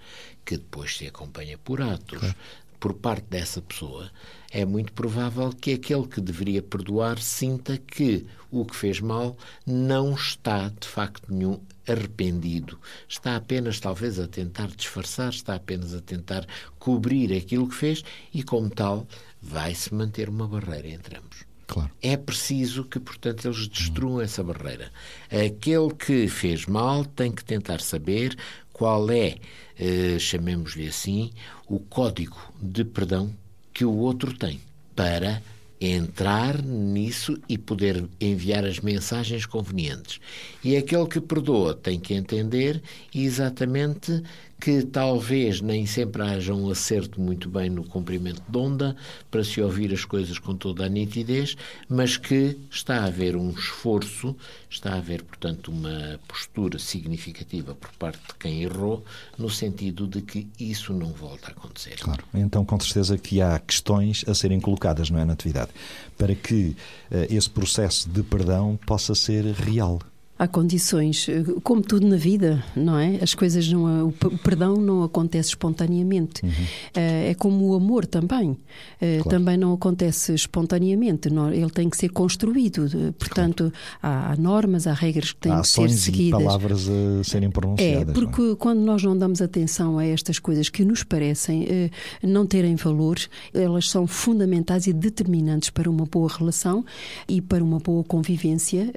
que 0.44 0.56
depois 0.56 0.97
se 0.97 1.06
acompanha 1.06 1.56
por 1.59 1.80
atos, 1.80 2.18
claro 2.18 2.35
por 2.82 2.94
parte 2.94 3.26
dessa 3.30 3.62
pessoa, 3.62 4.10
é 4.50 4.64
muito 4.64 4.92
provável 4.92 5.50
que 5.52 5.74
aquele 5.74 6.04
que 6.04 6.20
deveria 6.20 6.60
perdoar 6.60 7.16
sinta 7.20 7.78
que 7.78 8.26
o 8.50 8.64
que 8.64 8.74
fez 8.74 8.98
mal 8.98 9.38
não 9.64 10.14
está 10.14 10.68
de 10.68 10.88
facto 10.88 11.32
nenhum 11.32 11.60
arrependido. 11.86 12.76
Está 13.08 13.36
apenas, 13.36 13.78
talvez, 13.78 14.18
a 14.18 14.26
tentar 14.26 14.66
disfarçar, 14.66 15.28
está 15.28 15.54
apenas 15.54 15.94
a 15.94 16.00
tentar 16.00 16.44
cobrir 16.80 17.32
aquilo 17.32 17.68
que 17.68 17.76
fez 17.76 18.02
e, 18.34 18.42
como 18.42 18.68
tal, 18.68 19.06
vai-se 19.40 19.94
manter 19.94 20.28
uma 20.28 20.48
barreira 20.48 20.88
entre 20.88 21.16
ambos. 21.16 21.52
Claro. 21.72 21.90
É 22.02 22.16
preciso 22.16 22.84
que, 22.84 22.98
portanto, 22.98 23.46
eles 23.46 23.66
destruam 23.68 24.20
essa 24.20 24.42
barreira. 24.42 24.90
Aquele 25.30 25.94
que 25.94 26.28
fez 26.28 26.66
mal 26.66 27.04
tem 27.04 27.30
que 27.32 27.44
tentar 27.44 27.80
saber 27.80 28.36
qual 28.72 29.10
é, 29.10 29.36
eh, 29.78 30.18
chamemos-lhe 30.18 30.88
assim, 30.88 31.30
o 31.68 31.78
código 31.78 32.36
de 32.60 32.84
perdão 32.84 33.32
que 33.72 33.84
o 33.84 33.94
outro 33.96 34.32
tem 34.36 34.60
para 34.94 35.42
entrar 35.80 36.62
nisso 36.62 37.36
e 37.48 37.58
poder 37.58 38.04
enviar 38.20 38.64
as 38.64 38.78
mensagens 38.78 39.44
convenientes. 39.46 40.20
E 40.62 40.76
aquele 40.76 41.06
que 41.06 41.20
perdoa 41.20 41.74
tem 41.74 41.98
que 41.98 42.14
entender 42.14 42.80
exatamente 43.12 44.22
que 44.62 44.81
talvez 44.85 45.61
nem 45.61 45.87
sempre 45.87 46.23
haja 46.23 46.54
um 46.54 46.71
acerto 46.71 47.21
muito 47.21 47.49
bem 47.49 47.69
no 47.69 47.83
comprimento 47.83 48.40
de 48.49 48.57
onda 48.57 48.95
para 49.28 49.42
se 49.42 49.61
ouvir 49.61 49.92
as 49.92 50.04
coisas 50.04 50.38
com 50.38 50.54
toda 50.54 50.87
a 50.87 50.88
nitidez, 50.88 51.57
mas 51.88 52.16
que 52.16 52.57
está 52.71 53.00
a 53.00 53.07
haver 53.07 53.35
um 53.35 53.50
esforço, 53.50 54.37
está 54.71 54.92
a 54.92 54.99
haver, 54.99 55.25
portanto, 55.25 55.73
uma 55.73 56.21
postura 56.28 56.78
significativa 56.78 57.75
por 57.75 57.90
parte 57.95 58.21
de 58.21 58.35
quem 58.38 58.62
errou, 58.62 59.04
no 59.37 59.50
sentido 59.50 60.07
de 60.07 60.23
que 60.23 60.47
isso 60.61 60.92
não 60.92 61.12
volta 61.12 61.49
a 61.49 61.50
acontecer. 61.50 61.97
Claro. 61.99 62.23
Então, 62.33 62.64
com 62.64 62.78
certeza 62.78 63.19
que 63.19 63.42
há 63.42 63.59
questões 63.59 64.25
a 64.28 64.35
serem 64.35 64.61
colocadas, 64.61 65.11
não 65.11 65.19
é, 65.19 65.25
na 65.25 65.33
atividade, 65.33 65.73
para 66.16 66.37
que 66.37 66.76
uh, 67.11 67.26
esse 67.28 67.50
processo 67.50 68.09
de 68.09 68.23
perdão 68.23 68.78
possa 68.87 69.12
ser 69.12 69.45
real 69.45 69.99
há 70.42 70.49
condições, 70.49 71.28
eh, 71.28 71.44
como 71.62 71.80
tudo 71.82 72.04
na 72.04 72.16
vida, 72.16 72.64
não 72.75 72.99
é? 72.99 73.18
As 73.22 73.32
coisas 73.32 73.70
não, 73.70 74.08
o 74.08 74.38
perdão 74.38 74.76
não 74.76 75.04
acontece 75.04 75.50
espontaneamente. 75.50 76.44
Uhum. 76.44 76.50
Eh, 76.94 77.30
é 77.30 77.34
como 77.34 77.68
o 77.68 77.75
amor 77.76 78.06
também, 78.06 78.58
eh, 79.00 79.20
claro. 79.22 79.38
também 79.38 79.56
não 79.56 79.72
acontece 79.72 80.34
espontaneamente. 80.34 81.28
Ele 81.28 81.70
tem 81.70 81.88
que 81.88 81.96
ser 81.96 82.08
construído. 82.08 82.88
Portanto, 83.16 83.72
claro. 84.00 84.32
há, 84.32 84.37
normas, 84.37 84.88
há 84.88 84.92
regras 84.92 85.30
que 85.30 85.42
têm 85.42 85.52
há 85.52 85.61
que 85.61 85.68
ser 85.68 85.88
seguidas. 85.90 86.40
E 86.40 86.44
palavras 86.44 86.88
a 86.88 87.22
serem 87.22 87.50
pronunciadas. 87.50 88.08
É 88.08 88.12
porque 88.12 88.42
é? 88.42 88.56
quando 88.56 88.80
nós 88.80 89.00
não 89.04 89.16
damos 89.16 89.40
atenção 89.40 89.99
a 89.99 90.04
estas 90.04 90.40
coisas 90.40 90.68
que 90.68 90.84
nos 90.84 91.04
parecem 91.04 91.90
não 92.20 92.46
terem 92.46 92.75
valor, 92.75 93.16
elas 93.54 93.88
são 93.88 94.08
fundamentais 94.08 94.88
e 94.88 94.92
determinantes 94.92 95.70
para 95.70 95.88
uma 95.88 96.04
boa 96.04 96.28
relação 96.28 96.84
e 97.28 97.40
para 97.40 97.62
uma 97.62 97.78
boa 97.78 98.02
convivência 98.02 98.90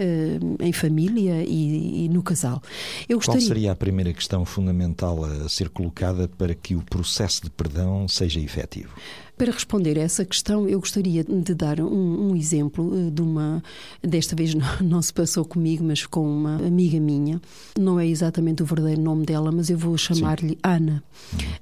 em 0.59 0.73
família 0.73 1.34
e, 1.43 2.05
e 2.05 2.09
no 2.09 2.23
casal. 2.23 2.61
Eu 3.07 3.17
gostaria... 3.17 3.41
Qual 3.41 3.47
seria 3.47 3.71
a 3.71 3.75
primeira 3.75 4.13
questão 4.13 4.45
fundamental 4.45 5.23
a 5.23 5.49
ser 5.49 5.69
colocada 5.69 6.27
para 6.27 6.53
que 6.53 6.75
o 6.75 6.81
processo 6.81 7.43
de 7.43 7.49
perdão 7.49 8.07
seja 8.07 8.39
efetivo? 8.39 8.93
Para 9.37 9.51
responder 9.51 9.99
a 9.99 10.01
essa 10.01 10.23
questão, 10.23 10.65
eu 10.65 10.79
gostaria 10.79 11.21
de 11.21 11.53
dar 11.53 11.81
um, 11.81 12.29
um 12.29 12.35
exemplo 12.37 12.93
eh, 12.95 13.11
de 13.11 13.21
uma. 13.21 13.61
Desta 14.01 14.33
vez 14.33 14.53
não, 14.55 14.65
não, 14.81 15.01
se 15.01 15.11
passou 15.13 15.43
comigo, 15.43 15.83
mas 15.83 16.05
com 16.05 16.25
uma 16.25 16.55
amiga 16.55 16.97
minha. 17.01 17.41
Não 17.77 17.99
é 17.99 18.07
exatamente 18.07 18.63
o 18.63 18.65
verdadeiro 18.65 19.01
nome 19.01 19.25
dela, 19.25 19.51
mas 19.51 19.69
eu 19.69 19.77
vou 19.77 19.97
chamar-lhe 19.97 20.57
Ana. 20.63 21.03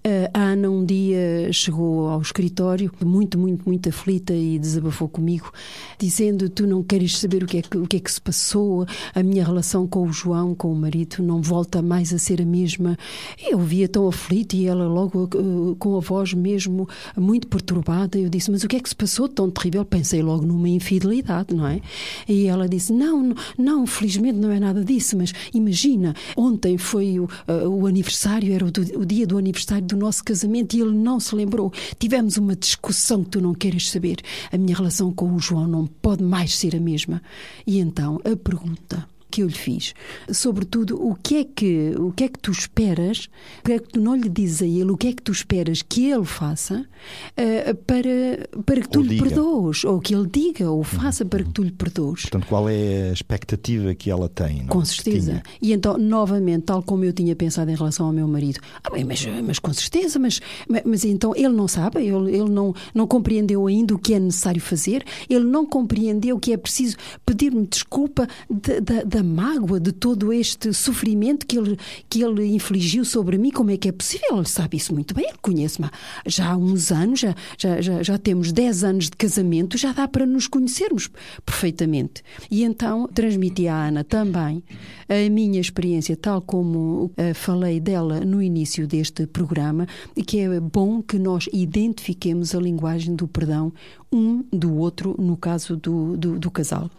Uh, 0.06 0.30
a 0.34 0.40
Ana 0.40 0.70
um 0.70 0.86
dia 0.86 1.52
chegou 1.52 2.10
ao 2.10 2.22
escritório, 2.22 2.92
muito, 3.04 3.40
muito, 3.40 3.68
muito 3.68 3.90
aflita 3.90 4.34
e 4.34 4.60
desabafou 4.60 5.10
comigo, 5.10 5.52
dizendo: 5.98 6.50
Tu 6.50 6.68
não 6.68 6.84
queres 6.84 7.18
saber 7.18 7.44
o 7.44 7.48
que, 7.48 7.58
é 7.58 7.62
que, 7.64 7.76
o 7.76 7.88
que 7.88 7.98
é 7.98 8.00
que 8.00 8.12
se 8.12 8.22
passou, 8.22 8.86
a 9.16 9.24
minha 9.24 9.44
relação 9.44 9.88
com 9.88 10.08
o 10.08 10.14
João, 10.14 10.54
com 10.54 10.72
o 10.72 10.76
marido, 10.76 11.24
não 11.24 11.42
volta 11.42 11.82
mais 11.82 12.14
a 12.14 12.20
ser 12.20 12.40
a 12.40 12.46
mesma. 12.46 12.96
Eu 13.40 13.58
via 13.58 13.88
tão 13.88 14.08
aflita 14.08 14.56
e 14.56 14.68
ela 14.68 14.88
logo 14.88 15.24
uh, 15.24 15.76
com 15.78 15.98
a 15.98 16.00
voz 16.00 16.36
mesmo 16.36 16.88
muito 17.18 17.48
perturbada. 17.64 18.18
Eu 18.18 18.30
disse: 18.30 18.52
Mas 18.52 18.64
o 18.64 18.68
que 18.68 18.76
é 18.76 18.80
que 18.80 18.90
se 18.90 18.96
passou 18.96 19.28
tão 19.28 19.50
terrível? 19.50 19.84
Pensei 19.86 20.22
logo 20.22 20.46
numa 20.46 20.70
infidelidade, 20.70 21.56
não 21.56 21.66
é? 21.66 21.82
E 22.28 22.46
ela 22.46 22.68
disse: 22.68 22.94
Não, 22.94 23.34
não, 23.58 23.88
felizmente 23.88 24.38
não 24.38 24.52
é 24.52 24.60
nada 24.60 24.84
disso, 24.84 25.18
mas 25.18 25.34
imagina, 25.54 26.14
ontem 26.36 26.78
foi 26.78 27.20
o, 27.20 27.24
uh, 27.48 27.68
o 27.70 27.88
aniversário, 27.88 28.54
era 28.54 28.66
o, 28.66 28.72
do, 28.72 28.82
o, 29.00 29.06
dia 29.06 29.26
do 29.26 29.38
aniversário 29.38 29.86
do 29.86 29.98
nosso 29.98 30.24
casamento 30.24 30.76
e 30.76 30.82
ele 30.82 30.96
não 30.96 31.20
se 31.20 31.36
lembrou. 31.36 31.72
Tivemos 31.98 32.38
uma 32.38 32.56
discussão 32.56 33.24
que 33.24 33.32
tu 33.32 33.42
não 33.42 33.54
queres 33.54 33.90
saber. 33.90 34.18
A 34.52 34.58
minha 34.58 34.76
relação 34.76 35.12
com 35.12 35.34
o 35.34 35.40
João 35.40 35.68
não 35.68 35.88
pode 35.88 36.24
mais 36.24 36.56
ser 36.56 36.76
a 36.76 36.80
mesma. 36.80 37.22
E 37.66 37.80
então 37.80 38.20
a 38.24 38.36
pergunta 38.36 39.08
que 39.34 39.42
eu 39.42 39.48
lhe 39.48 39.54
fiz. 39.54 39.96
Sobretudo, 40.30 41.04
o 41.04 41.16
que 41.16 41.38
é 41.38 41.44
que, 41.44 41.96
o 41.98 42.12
que, 42.12 42.26
é 42.26 42.28
que 42.30 42.38
tu 42.38 42.52
esperas, 42.52 43.30
o 43.62 43.64
que 43.64 43.72
é 43.72 43.80
que 43.80 43.90
tu 43.90 44.00
não 44.00 44.16
lhe 44.16 44.30
dizes 44.30 44.62
a 44.62 44.66
ele, 44.66 44.92
o 44.92 44.96
que 44.96 45.08
é 45.08 45.14
que 45.14 45.24
tu 45.24 45.32
esperas 45.32 45.82
que 45.82 46.12
ele 46.12 46.24
faça 46.24 46.86
uh, 46.86 47.76
para, 47.88 48.62
para 48.64 48.82
que 48.82 48.90
tu 48.90 49.00
ou 49.00 49.04
lhe 49.04 49.10
diga. 49.16 49.24
perdoes, 49.24 49.84
ou 49.86 50.00
que 50.00 50.14
ele 50.14 50.30
diga 50.32 50.70
ou 50.70 50.84
faça 50.84 51.24
uhum. 51.24 51.30
para 51.32 51.44
que 51.44 51.50
tu 51.50 51.64
lhe 51.64 51.72
perdoes. 51.72 52.22
Portanto, 52.22 52.46
qual 52.46 52.70
é 52.70 53.10
a 53.10 53.12
expectativa 53.12 53.96
que 53.96 54.12
ela 54.12 54.30
tem? 54.30 54.60
Não? 54.60 54.68
Com 54.68 54.86
certeza. 54.86 55.42
E 55.60 55.74
então, 55.74 55.98
novamente, 55.98 56.66
tal 56.66 56.84
como 56.84 57.04
eu 57.04 57.12
tinha 57.12 57.36
pensado 57.36 57.72
em 57.72 57.76
relação 57.76 58.06
ao 58.06 58.14
meu 58.14 58.28
marido, 58.28 58.60
ah, 58.84 58.92
bem, 58.92 59.04
mas, 59.04 59.26
mas 59.44 59.58
com 59.58 59.74
certeza, 59.74 60.20
mas, 60.20 60.40
mas 60.86 61.04
então 61.04 61.34
ele 61.36 61.50
não 61.50 61.68
sabe, 61.68 62.06
ele, 62.06 62.38
ele 62.38 62.50
não, 62.52 62.72
não 62.94 63.08
compreendeu 63.08 63.66
ainda 63.66 63.96
o 63.96 63.98
que 63.98 64.14
é 64.14 64.20
necessário 64.20 64.62
fazer, 64.62 65.04
ele 65.28 65.46
não 65.46 65.66
compreendeu 65.66 66.38
que 66.38 66.54
é 66.54 66.58
preciso 66.58 66.98
pedir-me 67.26 67.66
desculpa 67.66 68.28
da, 68.48 69.02
da 69.04 69.23
mágoa, 69.24 69.80
de 69.80 69.92
todo 69.92 70.32
este 70.32 70.74
sofrimento 70.74 71.46
que 71.46 71.58
ele, 71.58 71.78
que 72.10 72.22
ele 72.22 72.46
infligiu 72.54 73.06
sobre 73.06 73.38
mim, 73.38 73.52
como 73.52 73.72
é 73.72 73.78
que 73.78 73.90
é 73.90 73.92
possível? 73.92 74.38
Ele 74.38 74.48
sabe 74.48 74.78
isso 74.78 74.94
muito 74.94 75.14
bem, 75.14 75.26
ele 75.26 75.38
conhece-me 75.42 75.90
já 76.26 76.52
há 76.52 76.58
uns 76.58 76.92
anos, 76.92 77.20
já, 77.20 77.36
já, 77.58 77.82
já, 77.82 78.04
já 78.04 78.18
temos 78.18 78.52
10 78.52 78.84
anos 78.84 79.06
de 79.06 79.18
casamento, 79.18 79.78
já 79.78 79.92
dá 79.92 80.08
para 80.08 80.26
nos 80.26 80.48
conhecermos 80.48 81.10
perfeitamente. 81.46 82.24
E 82.50 82.64
então 82.64 83.08
transmiti 83.08 83.68
à 83.68 83.88
Ana 83.88 84.04
também 84.04 84.64
a 85.10 85.30
minha 85.30 85.60
experiência, 85.60 86.16
tal 86.16 86.42
como 86.42 87.06
uh, 87.06 87.34
falei 87.34 87.80
dela 87.80 88.20
no 88.22 88.42
início 88.42 88.88
deste 88.88 89.26
programa, 89.28 89.88
e 90.16 90.24
que 90.24 90.40
é 90.40 90.60
bom 90.60 91.02
que 91.02 91.18
nós 91.18 91.48
identifiquemos 91.52 92.56
a 92.56 92.60
linguagem 92.60 93.16
do 93.16 93.28
perdão 93.28 93.74
um 94.14 94.44
do 94.52 94.76
outro, 94.76 95.16
no 95.20 95.36
caso 95.36 95.76
do, 95.76 96.16
do, 96.16 96.40
do 96.40 96.52
casal. 96.52 96.90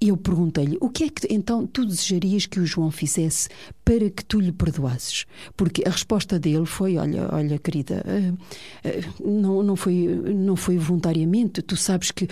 E 0.00 0.08
eu 0.08 0.16
perguntei-lhe: 0.16 0.78
o 0.80 0.88
que 0.88 1.04
é 1.04 1.08
que 1.08 1.32
então 1.32 1.66
tu 1.66 1.84
desejarias 1.84 2.46
que 2.46 2.58
o 2.58 2.66
João 2.66 2.90
fizesse 2.90 3.48
para 3.84 4.08
que 4.10 4.24
tu 4.24 4.40
lhe 4.40 4.52
perdoasses? 4.52 5.26
Porque 5.56 5.82
a 5.86 5.90
resposta 5.90 6.38
dele 6.38 6.64
foi: 6.64 6.96
olha, 6.96 7.28
olha, 7.32 7.58
querida, 7.58 8.04
uh, 8.06 8.32
uh, 8.32 9.30
não, 9.30 9.62
não, 9.62 9.76
foi, 9.76 10.06
não 10.34 10.56
foi 10.56 10.78
voluntariamente. 10.78 11.60
Tu 11.62 11.76
sabes 11.76 12.10
que 12.10 12.28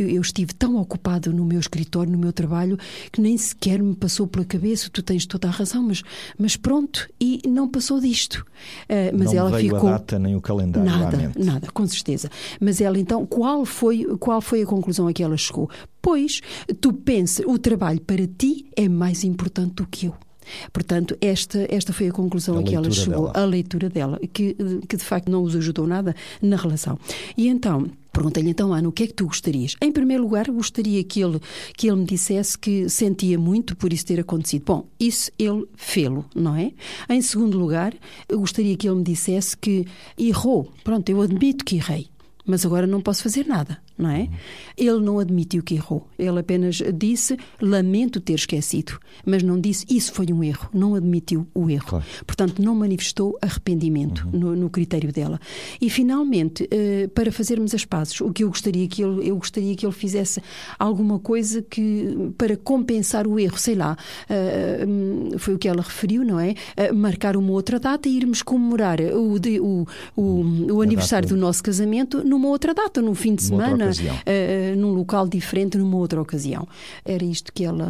eu, 0.00 0.20
estive 0.20 0.52
tão 0.54 0.76
ocupado 0.76 1.32
no 1.32 1.44
meu 1.44 1.60
escritório, 1.60 2.12
no 2.12 2.18
meu 2.18 2.32
trabalho, 2.32 2.78
que 3.12 3.20
nem 3.20 3.36
sequer 3.36 3.82
me 3.82 3.94
passou 3.94 4.26
pela 4.26 4.44
cabeça. 4.44 4.90
Tu 4.90 5.02
tens 5.02 5.24
toda 5.26 5.48
a 5.48 5.50
razão, 5.50 5.82
mas, 5.82 6.02
mas 6.38 6.56
pronto, 6.56 7.08
e 7.20 7.40
não 7.46 7.68
passou 7.68 8.00
disto. 8.00 8.44
Uh, 8.84 9.16
mas 9.16 9.32
não 9.32 9.38
ela 9.38 9.50
veio 9.50 9.74
ficou. 9.74 9.88
a 9.88 9.92
data 9.92 10.18
nem 10.18 10.34
o 10.34 10.40
calendário. 10.40 10.90
Nada, 10.90 11.32
nada, 11.36 11.68
com 11.72 11.86
certeza. 11.86 12.28
Mas 12.60 12.80
ela 12.80 12.98
então 12.98 13.24
qual 13.24 13.64
foi, 13.64 14.04
qual 14.18 14.40
foi 14.40 14.62
a 14.62 14.66
conclusão 14.66 15.06
a 15.06 15.12
que 15.12 15.22
ela 15.22 15.36
chegou? 15.36 15.70
Pois, 16.02 16.40
tu 16.80 16.92
pensas, 16.92 17.44
o 17.46 17.58
trabalho 17.58 18.00
para 18.00 18.26
ti 18.26 18.66
é 18.76 18.88
mais 18.88 19.24
importante 19.24 19.74
do 19.74 19.86
que 19.86 20.06
eu. 20.06 20.25
Portanto, 20.72 21.16
esta, 21.20 21.66
esta 21.68 21.92
foi 21.92 22.08
a 22.08 22.12
conclusão 22.12 22.56
a, 22.56 22.60
a 22.60 22.62
que 22.62 22.74
ela 22.74 22.90
chegou, 22.90 23.32
dela. 23.32 23.44
a 23.44 23.44
leitura 23.44 23.88
dela, 23.88 24.20
que, 24.32 24.56
que 24.88 24.96
de 24.96 25.04
facto 25.04 25.30
não 25.30 25.42
os 25.42 25.54
ajudou 25.56 25.86
nada 25.86 26.14
na 26.40 26.56
relação. 26.56 26.98
E 27.36 27.48
então. 27.48 27.86
Perguntei-lhe 28.12 28.48
então, 28.48 28.72
Ana, 28.72 28.88
o 28.88 28.92
que 28.92 29.02
é 29.02 29.06
que 29.08 29.12
tu 29.12 29.26
gostarias? 29.26 29.76
Em 29.78 29.92
primeiro 29.92 30.22
lugar, 30.22 30.50
gostaria 30.50 31.04
que 31.04 31.20
ele, 31.20 31.38
que 31.76 31.86
ele 31.86 31.98
me 31.98 32.06
dissesse 32.06 32.56
que 32.56 32.88
sentia 32.88 33.38
muito 33.38 33.76
por 33.76 33.92
isso 33.92 34.06
ter 34.06 34.18
acontecido. 34.18 34.64
Bom, 34.64 34.86
isso 34.98 35.30
ele 35.38 35.66
fê-lo, 35.76 36.24
não 36.34 36.56
é? 36.56 36.72
Em 37.10 37.20
segundo 37.20 37.58
lugar, 37.58 37.92
gostaria 38.32 38.74
que 38.74 38.88
ele 38.88 38.96
me 38.96 39.04
dissesse 39.04 39.54
que 39.54 39.84
errou. 40.16 40.72
Pronto, 40.82 41.06
eu 41.10 41.20
admito 41.20 41.62
que 41.62 41.76
errei 41.76 42.08
mas 42.46 42.64
agora 42.64 42.86
não 42.86 43.00
posso 43.00 43.22
fazer 43.22 43.44
nada 43.46 43.78
não 43.98 44.10
é? 44.10 44.28
Ele 44.76 45.00
não 45.00 45.18
admitiu 45.18 45.62
que 45.62 45.74
errou. 45.74 46.06
Ele 46.18 46.38
apenas 46.38 46.82
disse: 46.94 47.36
Lamento 47.60 48.20
ter 48.20 48.34
esquecido, 48.34 48.98
mas 49.24 49.42
não 49.42 49.58
disse 49.58 49.86
isso 49.88 50.12
foi 50.12 50.26
um 50.30 50.42
erro. 50.42 50.68
Não 50.72 50.94
admitiu 50.94 51.46
o 51.54 51.70
erro. 51.70 51.86
Claro. 51.86 52.04
Portanto, 52.26 52.62
não 52.62 52.74
manifestou 52.74 53.38
arrependimento 53.40 54.28
uhum. 54.32 54.40
no, 54.40 54.56
no, 54.56 54.70
critério 54.70 55.12
dela. 55.12 55.40
E 55.80 55.88
finalmente, 55.88 56.64
uh, 56.64 57.08
para 57.10 57.32
fazermos 57.32 57.74
as 57.74 57.84
pazes, 57.84 58.20
o 58.20 58.32
que 58.32 58.44
eu 58.44 58.48
gostaria 58.48 58.86
que 58.88 59.02
ele, 59.02 59.28
eu 59.28 59.36
gostaria 59.36 59.74
que 59.74 59.86
ele 59.86 59.92
fizesse 59.92 60.42
alguma 60.78 61.18
coisa 61.18 61.62
que 61.62 62.32
para 62.36 62.56
compensar 62.56 63.26
o 63.26 63.38
erro, 63.38 63.58
sei 63.58 63.74
lá, 63.74 63.96
uh, 64.28 65.38
foi 65.38 65.54
o 65.54 65.58
que 65.58 65.68
ela 65.68 65.82
referiu, 65.82 66.24
não 66.24 66.38
é? 66.38 66.54
Uh, 66.76 66.94
marcar 66.94 67.36
uma 67.36 67.52
outra 67.52 67.80
data 67.80 68.08
e 68.08 68.16
irmos 68.16 68.42
comemorar 68.42 69.00
o, 69.00 69.36
o, 69.36 69.86
o, 70.16 70.72
o 70.72 70.82
aniversário 70.82 71.28
do 71.28 71.36
nosso 71.36 71.62
casamento 71.62 72.22
numa 72.24 72.48
outra 72.48 72.74
data, 72.74 73.00
num 73.00 73.14
fim 73.14 73.34
de 73.34 73.44
semana 73.44 73.85
uh, 73.90 74.76
num 74.76 74.92
local 74.92 75.28
diferente, 75.28 75.76
numa 75.78 75.96
outra 75.96 76.20
ocasião. 76.20 76.66
Era 77.04 77.24
isto 77.24 77.52
que 77.52 77.64
ela, 77.64 77.86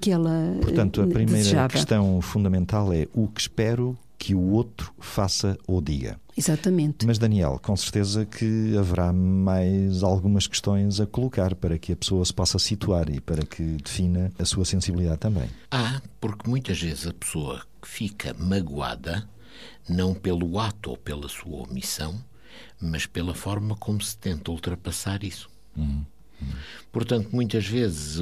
que 0.00 0.10
ela 0.10 0.56
Portanto, 0.60 1.02
a 1.02 1.06
primeira 1.06 1.38
desejava. 1.42 1.72
questão 1.72 2.20
fundamental 2.20 2.92
é 2.92 3.06
o 3.14 3.28
que 3.28 3.40
espero 3.40 3.96
que 4.18 4.36
o 4.36 4.50
outro 4.52 4.92
faça 5.00 5.58
ou 5.66 5.80
diga. 5.80 6.16
Exatamente. 6.38 7.04
Mas, 7.04 7.18
Daniel, 7.18 7.58
com 7.60 7.76
certeza 7.76 8.24
que 8.24 8.76
haverá 8.78 9.12
mais 9.12 10.04
algumas 10.04 10.46
questões 10.46 11.00
a 11.00 11.06
colocar 11.06 11.56
para 11.56 11.76
que 11.76 11.92
a 11.92 11.96
pessoa 11.96 12.24
se 12.24 12.32
possa 12.32 12.56
situar 12.58 13.10
e 13.10 13.20
para 13.20 13.44
que 13.44 13.62
defina 13.82 14.30
a 14.38 14.44
sua 14.44 14.64
sensibilidade 14.64 15.18
também. 15.18 15.48
Ah, 15.72 16.00
porque 16.20 16.48
muitas 16.48 16.80
vezes 16.80 17.06
a 17.06 17.12
pessoa 17.12 17.62
fica 17.82 18.32
magoada 18.38 19.28
não 19.88 20.14
pelo 20.14 20.58
ato 20.58 20.90
ou 20.90 20.96
pela 20.96 21.28
sua 21.28 21.68
omissão, 21.68 22.14
mas 22.80 23.06
pela 23.06 23.34
forma 23.34 23.76
como 23.76 24.00
se 24.00 24.16
tenta 24.16 24.50
ultrapassar 24.50 25.22
isso. 25.22 25.50
Uhum. 25.76 26.04
Portanto, 26.90 27.30
muitas 27.32 27.66
vezes 27.66 28.20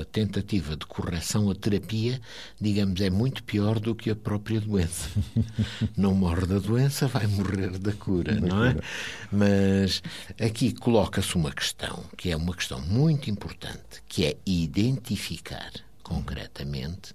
a 0.00 0.04
tentativa 0.04 0.76
de 0.76 0.86
correção, 0.86 1.50
a 1.50 1.54
terapia, 1.54 2.20
digamos, 2.60 3.00
é 3.00 3.10
muito 3.10 3.42
pior 3.42 3.80
do 3.80 3.94
que 3.94 4.10
a 4.10 4.16
própria 4.16 4.60
doença. 4.60 5.08
Não 5.96 6.14
morre 6.14 6.46
da 6.46 6.58
doença, 6.58 7.08
vai 7.08 7.26
morrer 7.26 7.78
da 7.78 7.92
cura, 7.92 8.34
da 8.34 8.40
não 8.46 8.64
é? 8.64 8.74
cura. 8.74 8.84
é? 8.84 9.28
Mas 9.32 10.02
aqui 10.40 10.72
coloca-se 10.72 11.34
uma 11.34 11.50
questão, 11.50 12.04
que 12.16 12.30
é 12.30 12.36
uma 12.36 12.54
questão 12.54 12.80
muito 12.80 13.28
importante, 13.28 14.02
que 14.06 14.24
é 14.24 14.36
identificar 14.46 15.72
concretamente 16.02 17.14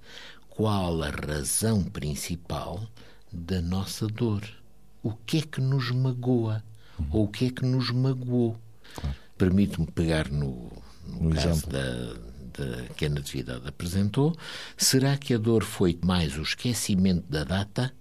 qual 0.49 1.01
a 1.03 1.10
razão 1.10 1.84
principal 1.84 2.86
da 3.32 3.62
nossa 3.62 4.08
dor. 4.08 4.41
O 5.08 5.13
que 5.26 5.38
é 5.38 5.41
que 5.41 5.62
nos 5.62 5.89
magoa? 5.91 6.62
Uhum. 7.00 7.08
Ou 7.12 7.24
o 7.24 7.28
que 7.30 7.46
é 7.46 7.50
que 7.50 7.65
nos 7.65 7.91
magoou? 7.91 8.58
Claro. 8.93 9.15
Permite-me 9.38 9.88
pegar 9.88 10.30
no, 10.30 10.70
no, 11.06 11.30
no 11.30 11.36
caso 11.36 11.65
da, 11.67 12.13
da, 12.58 12.84
que 12.96 13.06
a 13.06 13.10
Natividade 13.10 13.67
apresentou. 13.67 14.36
Será 14.76 15.15
que 15.15 15.34
a 15.34 15.38
dor 15.38 15.63
foi 15.63 15.98
mais 16.04 16.38
o 16.38 16.41
esquecimento 16.41 17.24
da 17.30 17.46
data 17.46 17.93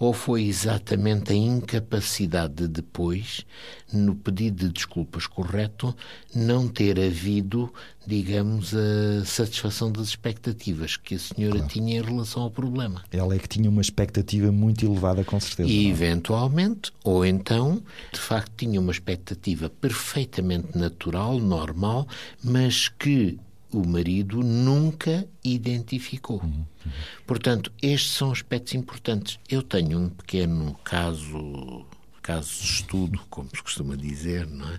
ou 0.00 0.14
foi 0.14 0.44
exatamente 0.44 1.30
a 1.30 1.36
incapacidade 1.36 2.54
de 2.54 2.68
depois, 2.68 3.44
no 3.92 4.14
pedido 4.14 4.66
de 4.66 4.72
desculpas 4.72 5.26
correto, 5.26 5.94
não 6.34 6.66
ter 6.66 6.98
havido, 6.98 7.70
digamos, 8.06 8.74
a 8.74 9.22
satisfação 9.26 9.92
das 9.92 10.08
expectativas 10.08 10.96
que 10.96 11.16
a 11.16 11.18
senhora 11.18 11.58
claro. 11.58 11.68
tinha 11.68 11.98
em 11.98 12.02
relação 12.02 12.44
ao 12.44 12.50
problema? 12.50 13.04
Ela 13.12 13.34
é 13.34 13.38
que 13.38 13.46
tinha 13.46 13.68
uma 13.68 13.82
expectativa 13.82 14.50
muito 14.50 14.86
elevada, 14.86 15.22
com 15.22 15.38
certeza. 15.38 15.68
E, 15.68 15.86
é? 15.86 15.90
eventualmente, 15.90 16.90
ou 17.04 17.26
então, 17.26 17.82
de 18.10 18.20
facto, 18.20 18.52
tinha 18.56 18.80
uma 18.80 18.92
expectativa 18.92 19.68
perfeitamente 19.68 20.78
natural, 20.78 21.38
normal, 21.38 22.08
mas 22.42 22.88
que 22.88 23.38
o 23.72 23.86
marido 23.86 24.42
nunca 24.42 25.26
identificou. 25.44 26.40
Uhum, 26.42 26.64
uhum. 26.84 26.92
Portanto, 27.26 27.72
estes 27.80 28.12
são 28.12 28.32
aspectos 28.32 28.74
importantes. 28.74 29.38
Eu 29.48 29.62
tenho 29.62 29.98
um 29.98 30.08
pequeno 30.08 30.74
caso 30.84 31.86
caso 32.30 32.60
de 32.60 32.64
estudo, 32.64 33.20
como 33.28 33.48
se 33.48 33.62
costuma 33.62 33.96
dizer, 33.96 34.46
não 34.46 34.68
é? 34.68 34.78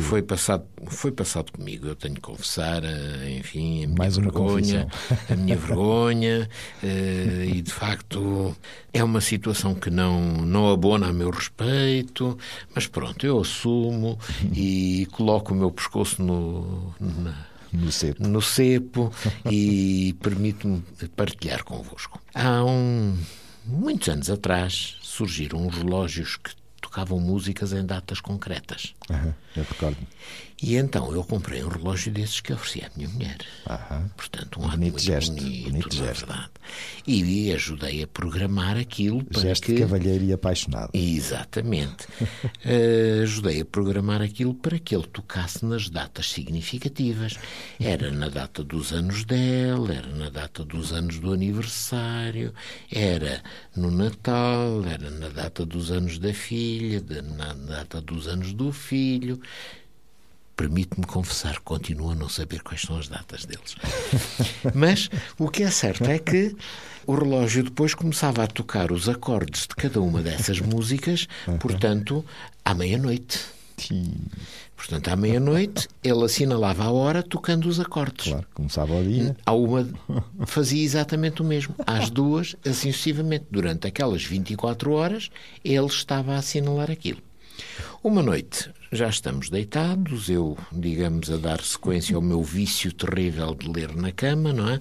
Foi 0.00 0.22
passado, 0.22 0.64
foi 0.86 1.10
passado 1.10 1.50
comigo. 1.50 1.86
Eu 1.86 1.96
tenho 1.96 2.14
que 2.14 2.20
confessar, 2.20 2.84
eh, 2.84 3.38
enfim, 3.38 3.84
a 3.84 3.86
minha 3.86 3.98
Mais 3.98 4.16
vergonha, 4.16 4.86
a 5.28 5.34
minha 5.34 5.56
vergonha, 5.56 6.48
eh, 6.82 7.46
e 7.48 7.62
de 7.62 7.72
facto 7.72 8.54
é 8.92 9.02
uma 9.02 9.20
situação 9.20 9.74
que 9.74 9.90
não 9.90 10.20
não 10.20 10.70
abona 10.70 11.08
a 11.08 11.12
meu 11.12 11.30
respeito, 11.30 12.38
mas 12.74 12.86
pronto, 12.86 13.26
eu 13.26 13.40
assumo 13.40 14.18
e 14.52 15.08
coloco 15.12 15.54
o 15.54 15.56
meu 15.56 15.70
pescoço 15.70 16.22
no 16.22 16.94
na, 17.00 17.47
no 17.72 17.92
cepo, 17.92 18.26
no 18.26 18.40
cepo 18.42 19.12
e 19.50 20.14
permito-me 20.20 20.82
partilhar 21.16 21.64
convosco. 21.64 22.20
Há 22.34 22.64
um, 22.64 23.16
muitos 23.64 24.08
anos 24.08 24.30
atrás 24.30 24.96
surgiram 25.00 25.66
uns 25.66 25.76
relógios 25.76 26.36
que 26.36 26.52
tocavam 26.80 27.20
músicas 27.20 27.72
em 27.72 27.84
datas 27.84 28.20
concretas. 28.20 28.94
Aham, 29.10 29.34
eu 29.56 29.64
recordo. 29.64 29.98
E 30.60 30.76
então 30.76 31.12
eu 31.12 31.22
comprei 31.22 31.62
um 31.62 31.68
relógio 31.68 32.10
desses 32.12 32.40
que 32.40 32.52
ofereci 32.52 32.84
à 32.84 32.90
minha 32.96 33.08
mulher. 33.08 33.38
Aham. 33.68 34.10
Portanto, 34.16 34.60
um 34.60 34.64
ato 34.66 34.72
Bonito 34.76 34.92
muito 34.94 35.04
gesto, 35.04 35.32
bonito, 35.32 35.70
bonito 35.70 35.96
não 35.96 36.04
é 36.04 36.08
gesto. 36.08 36.26
verdade? 36.26 36.50
E 37.06 37.52
ajudei 37.52 38.02
a 38.02 38.06
programar 38.08 38.76
aquilo 38.76 39.24
para 39.24 39.40
Gesto 39.40 39.66
que... 39.66 39.78
cavalheiro 39.78 40.24
e 40.24 40.32
apaixonado. 40.32 40.90
Exatamente. 40.92 42.06
Eh, 42.64 43.20
ajudei 43.22 43.60
a 43.60 43.64
programar 43.64 44.20
aquilo 44.20 44.52
para 44.52 44.78
que 44.78 44.94
ele 44.94 45.06
tocasse 45.06 45.64
nas 45.64 45.88
datas 45.88 46.30
significativas. 46.30 47.38
Era 47.80 48.10
na 48.10 48.28
data 48.28 48.62
dos 48.62 48.92
anos 48.92 49.24
dela, 49.24 49.94
era 49.94 50.08
na 50.08 50.28
data 50.28 50.64
dos 50.64 50.92
anos 50.92 51.18
do 51.18 51.32
aniversário, 51.32 52.52
era 52.90 53.42
no 53.76 53.90
Natal, 53.90 54.84
era 54.84 55.10
na 55.10 55.28
data 55.28 55.64
dos 55.64 55.90
anos 55.90 56.18
da 56.18 56.34
filha, 56.34 57.02
na 57.36 57.54
data 57.54 58.00
dos 58.00 58.26
anos 58.28 58.52
do 58.52 58.72
filho. 58.72 59.40
Permite-me 60.58 61.06
confessar, 61.06 61.60
continuo 61.60 62.10
a 62.10 62.14
não 62.16 62.28
saber 62.28 62.62
quais 62.62 62.80
são 62.82 62.98
as 62.98 63.06
datas 63.06 63.44
deles. 63.44 63.76
Mas 64.74 65.08
o 65.38 65.48
que 65.48 65.62
é 65.62 65.70
certo 65.70 66.02
é 66.02 66.18
que 66.18 66.56
o 67.06 67.14
relógio 67.14 67.62
depois 67.62 67.94
começava 67.94 68.42
a 68.42 68.46
tocar 68.48 68.90
os 68.90 69.08
acordes 69.08 69.68
de 69.68 69.76
cada 69.76 70.00
uma 70.00 70.20
dessas 70.20 70.58
músicas, 70.60 71.28
portanto, 71.60 72.24
à 72.64 72.74
meia-noite. 72.74 73.38
Sim, 73.76 74.12
Portanto, 74.76 75.08
à 75.08 75.16
meia-noite 75.16 75.86
ele 76.02 76.24
assinalava 76.24 76.84
a 76.84 76.90
hora 76.90 77.22
tocando 77.22 77.68
os 77.68 77.78
acordes. 77.78 78.26
claro, 78.28 78.46
começava 78.52 78.94
o 78.94 79.04
dia. 79.04 79.36
À 79.46 79.52
uma 79.52 79.88
fazia 80.44 80.82
exatamente 80.82 81.40
o 81.40 81.44
mesmo. 81.44 81.74
Às 81.86 82.10
duas, 82.10 82.56
assim 82.66 82.90
sucessivamente. 82.90 83.46
Durante 83.48 83.86
aquelas 83.86 84.24
24 84.24 84.92
horas, 84.92 85.30
ele 85.64 85.86
estava 85.86 86.34
a 86.34 86.38
assinalar 86.38 86.90
aquilo. 86.90 87.20
Uma 88.02 88.22
noite, 88.22 88.70
já 88.92 89.08
estamos 89.08 89.50
deitados, 89.50 90.28
eu, 90.30 90.56
digamos, 90.72 91.30
a 91.30 91.36
dar 91.36 91.60
sequência 91.60 92.14
ao 92.16 92.22
meu 92.22 92.42
vício 92.42 92.92
terrível 92.92 93.54
de 93.54 93.68
ler 93.68 93.94
na 93.94 94.12
cama, 94.12 94.52
não 94.52 94.68
é? 94.68 94.80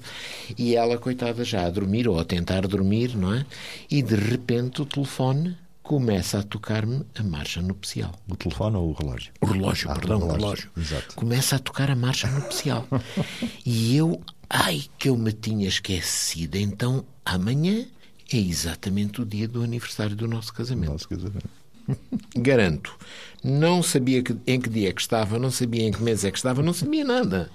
E 0.58 0.76
ela, 0.76 0.98
coitada, 0.98 1.44
já 1.44 1.66
a 1.66 1.70
dormir 1.70 2.08
ou 2.08 2.20
a 2.20 2.24
tentar 2.26 2.68
dormir, 2.68 3.16
não 3.18 3.34
é? 3.34 3.46
E 3.90 4.02
de 4.02 4.16
repente 4.16 4.82
o 4.82 4.86
telefone 4.86 5.58
começa 5.82 6.40
a 6.40 6.44
tocar-me 6.44 7.04
a 7.18 7.24
marcha 7.24 7.62
nupcial. 7.62 8.14
O 8.30 8.36
telefone 8.36 8.76
ou 8.76 8.90
o 8.90 8.94
relógio? 8.94 9.32
O 9.42 9.46
relógio, 9.46 9.90
Ah, 9.90 9.96
perdão, 9.96 10.20
o 10.20 10.24
o 10.26 10.32
relógio. 10.34 10.42
relógio. 10.46 10.72
Exato. 10.78 11.16
Começa 11.16 11.56
a 11.56 11.60
tocar 11.60 11.90
a 11.90 11.96
marcha 11.96 12.28
nupcial. 12.30 12.86
e 13.66 13.96
eu, 13.96 14.22
ai, 14.50 14.84
que 15.00 15.08
eu 15.10 15.16
me 15.18 15.32
tinha 15.32 15.68
esquecido. 15.68 16.56
Então, 16.58 17.06
amanhã 17.26 17.86
é 18.34 18.38
exatamente 18.38 19.22
o 19.22 19.26
dia 19.26 19.48
do 19.48 19.64
aniversário 19.64 20.14
do 20.16 20.28
nosso 20.28 20.54
casamento. 20.54 20.92
Nosso 20.92 21.08
casamento. 21.08 21.48
Garanto. 22.36 22.96
Não 23.44 23.82
sabia 23.82 24.22
que- 24.22 24.36
em 24.46 24.60
que 24.60 24.70
dia 24.70 24.90
é 24.90 24.94
que 24.94 25.02
estava, 25.02 25.40
não 25.40 25.52
sabia 25.52 25.84
em 25.84 25.92
que 25.92 26.02
mês 26.02 26.24
é 26.24 26.32
que 26.32 26.38
estava, 26.38 26.62
não 26.62 26.74
sabia 26.74 27.04
nada. 27.06 27.50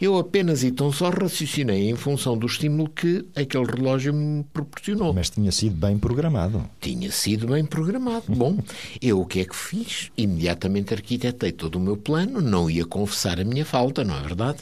Eu 0.00 0.16
apenas 0.16 0.64
e 0.64 0.70
tão 0.70 0.90
só 0.90 1.10
raciocinei 1.10 1.90
em 1.90 1.94
função 1.94 2.36
do 2.36 2.46
estímulo 2.46 2.88
que 2.88 3.22
aquele 3.36 3.66
relógio 3.66 4.14
me 4.14 4.42
proporcionou. 4.44 5.12
Mas 5.12 5.28
tinha 5.28 5.52
sido 5.52 5.76
bem 5.76 5.98
programado. 5.98 6.64
Tinha 6.80 7.12
sido 7.12 7.46
bem 7.48 7.66
programado. 7.66 8.24
Bom, 8.34 8.56
eu 9.02 9.20
o 9.20 9.26
que 9.26 9.40
é 9.40 9.44
que 9.44 9.54
fiz? 9.54 10.10
Imediatamente 10.16 10.94
arquitetei 10.94 11.52
todo 11.52 11.76
o 11.76 11.80
meu 11.80 11.98
plano, 11.98 12.40
não 12.40 12.70
ia 12.70 12.86
confessar 12.86 13.38
a 13.38 13.44
minha 13.44 13.64
falta, 13.64 14.02
não 14.02 14.16
é 14.16 14.22
verdade? 14.22 14.60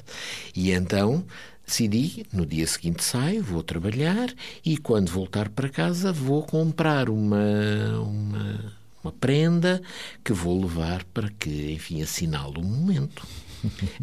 E 0.56 0.72
então 0.72 1.24
decidi, 1.64 2.26
no 2.32 2.44
dia 2.44 2.66
seguinte 2.66 3.04
saio, 3.04 3.42
vou 3.42 3.62
trabalhar 3.62 4.32
e 4.64 4.76
quando 4.76 5.08
voltar 5.10 5.48
para 5.50 5.68
casa 5.68 6.12
vou 6.12 6.42
comprar 6.42 7.08
uma, 7.10 8.00
uma, 8.00 8.72
uma 9.08 9.12
prenda 9.12 9.80
que 10.24 10.32
vou 10.32 10.60
levar 10.60 11.04
para 11.04 11.28
que, 11.30 11.72
enfim, 11.72 12.02
assinale 12.02 12.58
o 12.58 12.62
momento. 12.62 13.26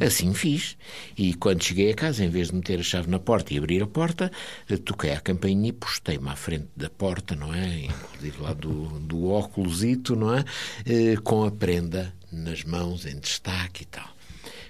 Assim 0.05 0.33
fiz. 0.33 0.75
E 1.17 1.33
quando 1.33 1.63
cheguei 1.63 1.91
a 1.91 1.95
casa, 1.95 2.25
em 2.25 2.29
vez 2.29 2.49
de 2.49 2.55
meter 2.55 2.79
a 2.79 2.83
chave 2.83 3.09
na 3.09 3.19
porta 3.19 3.53
e 3.53 3.57
abrir 3.57 3.81
a 3.81 3.87
porta, 3.87 4.29
eh, 4.69 4.75
toquei 4.77 5.11
à 5.13 5.19
campainha 5.21 5.69
e 5.69 5.71
postei-me 5.71 6.27
à 6.29 6.35
frente 6.35 6.67
da 6.75 6.89
porta, 6.89 7.35
não 7.35 7.53
é? 7.53 7.85
Inclusive 7.85 8.41
lá 8.41 8.53
do, 8.53 8.99
do 8.99 9.29
óculosito, 9.29 10.15
não 10.15 10.33
é? 10.35 10.43
Eh, 10.85 11.15
Com 11.23 11.45
a 11.45 11.51
prenda 11.51 12.13
nas 12.31 12.63
mãos, 12.65 13.05
em 13.05 13.17
destaque 13.17 13.83
e 13.83 13.85
tal. 13.85 14.09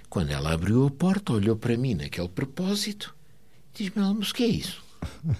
Quando 0.08 0.30
ela 0.30 0.52
abriu 0.52 0.86
a 0.86 0.90
porta, 0.90 1.32
olhou 1.32 1.56
para 1.56 1.76
mim 1.76 1.94
naquele 1.94 2.28
propósito, 2.28 3.14
diz-me, 3.74 4.00
"Ela, 4.02 4.14
mas 4.14 4.30
o 4.30 4.34
que 4.34 4.44
é 4.44 4.48
isso? 4.48 4.82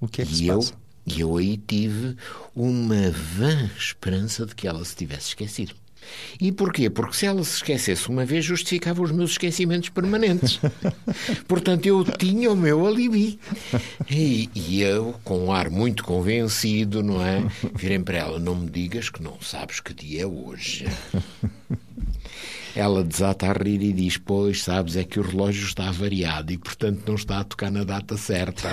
O 0.00 0.08
que 0.08 0.22
é 0.22 0.26
que 0.26 0.32
E 0.32 0.36
se 0.36 0.46
eu, 0.46 0.56
passa? 0.56 0.74
E 1.06 1.20
eu 1.20 1.36
aí 1.36 1.56
tive 1.56 2.16
uma 2.54 3.10
vã 3.10 3.70
esperança 3.76 4.46
de 4.46 4.54
que 4.54 4.66
ela 4.66 4.84
se 4.84 4.96
tivesse 4.96 5.28
esquecido. 5.28 5.74
E 6.40 6.52
porquê? 6.52 6.90
Porque 6.90 7.16
se 7.16 7.26
ela 7.26 7.42
se 7.44 7.56
esquecesse 7.56 8.08
uma 8.08 8.24
vez, 8.24 8.44
justificava 8.44 9.02
os 9.02 9.10
meus 9.10 9.32
esquecimentos 9.32 9.88
permanentes. 9.88 10.60
Portanto, 11.48 11.86
eu 11.86 12.04
tinha 12.04 12.50
o 12.50 12.56
meu 12.56 12.86
alibi. 12.86 13.38
E, 14.10 14.50
e 14.54 14.82
eu, 14.82 15.14
com 15.24 15.46
um 15.46 15.52
ar 15.52 15.70
muito 15.70 16.04
convencido, 16.04 17.02
não 17.02 17.24
é? 17.24 17.42
Virei 17.74 17.98
para 17.98 18.18
ela: 18.18 18.38
não 18.38 18.54
me 18.54 18.70
digas 18.70 19.08
que 19.08 19.22
não 19.22 19.40
sabes 19.40 19.80
que 19.80 19.94
dia 19.94 20.22
é 20.22 20.26
hoje. 20.26 20.86
Ela 22.76 23.04
desata 23.04 23.46
a 23.46 23.52
rir 23.52 23.82
e 23.82 23.92
diz: 23.92 24.16
Pois, 24.16 24.62
sabes, 24.62 24.96
é 24.96 25.04
que 25.04 25.20
o 25.20 25.22
relógio 25.22 25.64
está 25.64 25.90
variado 25.90 26.52
e, 26.52 26.58
portanto, 26.58 27.02
não 27.06 27.14
está 27.14 27.40
a 27.40 27.44
tocar 27.44 27.70
na 27.70 27.84
data 27.84 28.16
certa. 28.16 28.70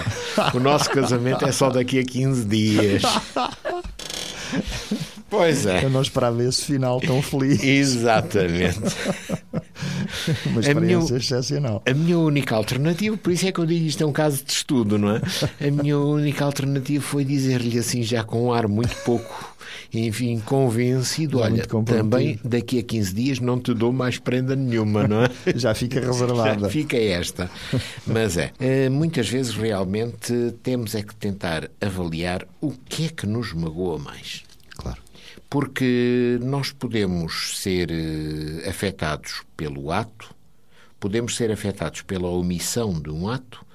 O 0.54 0.60
nosso 0.60 0.90
casamento 0.90 1.46
é 1.46 1.52
só 1.52 1.70
daqui 1.70 2.00
a 2.00 2.04
15 2.04 2.46
dias. 2.46 3.04
Pois 5.32 5.66
é. 5.66 5.84
Eu 5.86 5.90
não 5.90 6.02
esperava 6.04 6.44
esse 6.44 6.64
final 6.66 7.00
tão 7.02 7.22
feliz. 7.22 7.64
Exatamente. 7.64 8.80
Uma 10.46 10.60
A 10.60 10.60
minha- 10.60 10.98
experiência 11.00 11.16
excepcional. 11.16 11.82
A 11.88 11.94
minha 11.94 12.20
única 12.20 12.54
alternativa, 12.56 13.16
por 13.18 13.32
isso 13.32 13.48
é 13.48 13.52
que 13.52 13.60
eu 13.60 13.66
digo 13.66 13.86
isto 13.86 14.04
é 14.04 14.06
um 14.06 14.12
caso 14.12 14.44
de 14.44 14.52
estudo, 14.52 14.98
não 14.98 15.16
é? 15.16 15.22
A 15.66 15.72
minha 15.72 15.98
única 15.98 16.44
alternativa 16.46 17.02
foi 17.04 17.24
dizer-lhe 17.26 17.80
assim, 17.80 18.04
já 18.04 18.24
com 18.24 18.48
um 18.48 18.54
ar 18.54 18.68
muito 18.68 18.94
pouco, 19.06 19.56
enfim, 19.94 20.40
convencido: 20.46 21.40
Já 21.40 21.46
olha, 21.46 21.66
também 21.86 22.40
daqui 22.44 22.80
a 22.80 22.84
15 22.84 23.14
dias 23.16 23.40
não 23.40 23.60
te 23.60 23.74
dou 23.74 23.92
mais 23.94 24.18
prenda 24.20 24.56
nenhuma, 24.56 25.08
não 25.08 25.24
é? 25.24 25.30
Já 25.56 25.74
fica 25.74 26.02
Já 26.02 26.08
reservada. 26.08 26.70
fica 26.70 26.98
esta. 26.98 27.50
Mas 28.06 28.38
é, 28.38 28.52
eh, 28.60 28.90
muitas 28.90 29.28
vezes 29.30 29.56
realmente 29.56 30.54
temos 30.62 30.94
é 30.94 31.02
que 31.02 31.16
tentar 31.16 31.70
avaliar 31.80 32.46
o 32.60 32.72
que 32.72 33.06
é 33.06 33.10
que 33.10 33.26
nos 33.26 33.54
magoa 33.54 33.98
mais. 33.98 34.44
Porque 35.52 36.40
nós 36.42 36.72
podemos 36.72 37.60
ser 37.60 37.92
eh, 37.92 38.70
afetados 38.70 39.44
pelo 39.58 39.92
ato, 39.92 40.34
podemos 40.98 41.36
ser 41.36 41.52
afetados 41.52 42.02
pela 42.04 42.30
omissão 42.30 42.94
de 43.02 43.10
um 43.10 43.28
ato, 43.28 43.66